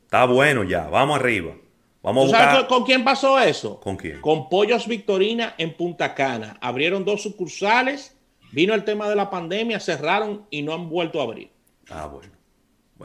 Está 0.05 0.27
bueno 0.27 0.63
ya, 0.63 0.85
vamos 0.91 1.19
arriba. 1.19 1.55
Vamos 2.03 2.31
sabes 2.31 2.65
con 2.65 2.85
quién 2.85 3.05
pasó 3.05 3.39
eso? 3.39 3.79
¿Con 3.81 3.97
quién? 3.97 4.21
Con 4.21 4.49
Pollos 4.49 4.87
Victorina 4.87 5.55
en 5.59 5.77
Punta 5.77 6.15
Cana. 6.15 6.57
Abrieron 6.61 7.05
dos 7.05 7.23
sucursales, 7.23 8.17
vino 8.53 8.75
el 8.75 8.85
tema 8.85 9.09
de 9.09 9.17
la 9.17 9.29
pandemia, 9.29 9.81
cerraron 9.81 10.47
y 10.51 10.63
no 10.63 10.73
han 10.73 10.89
vuelto 10.89 11.21
a 11.21 11.25
abrir. 11.25 11.51
Ah, 11.91 12.07
bueno. 12.07 12.33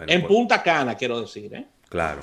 en 0.08 0.22
pues. 0.22 0.32
Punta 0.32 0.64
Cana, 0.64 0.96
quiero 0.96 1.20
decir, 1.20 1.54
¿eh? 1.54 1.66
Claro. 1.90 2.22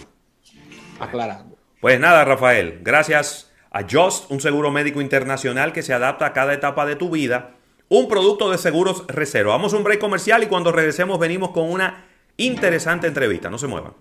Aclarando. 0.98 1.56
Pues 1.80 2.00
nada, 2.00 2.24
Rafael, 2.24 2.78
gracias 2.82 3.50
a 3.70 3.82
Just, 3.82 4.30
un 4.30 4.40
seguro 4.40 4.70
médico 4.70 5.00
internacional 5.00 5.72
que 5.72 5.82
se 5.82 5.92
adapta 5.92 6.26
a 6.26 6.32
cada 6.32 6.54
etapa 6.54 6.86
de 6.86 6.96
tu 6.96 7.10
vida, 7.10 7.54
un 7.88 8.08
producto 8.08 8.50
de 8.50 8.56
seguros 8.56 9.04
reserva. 9.08 9.52
Vamos 9.52 9.74
a 9.74 9.76
un 9.76 9.84
break 9.84 10.00
comercial 10.00 10.42
y 10.42 10.46
cuando 10.46 10.72
regresemos 10.72 11.18
venimos 11.18 11.50
con 11.50 11.70
una 11.70 12.06
interesante 12.36 13.06
entrevista. 13.06 13.50
No 13.50 13.58
se 13.58 13.66
muevan. 13.66 13.94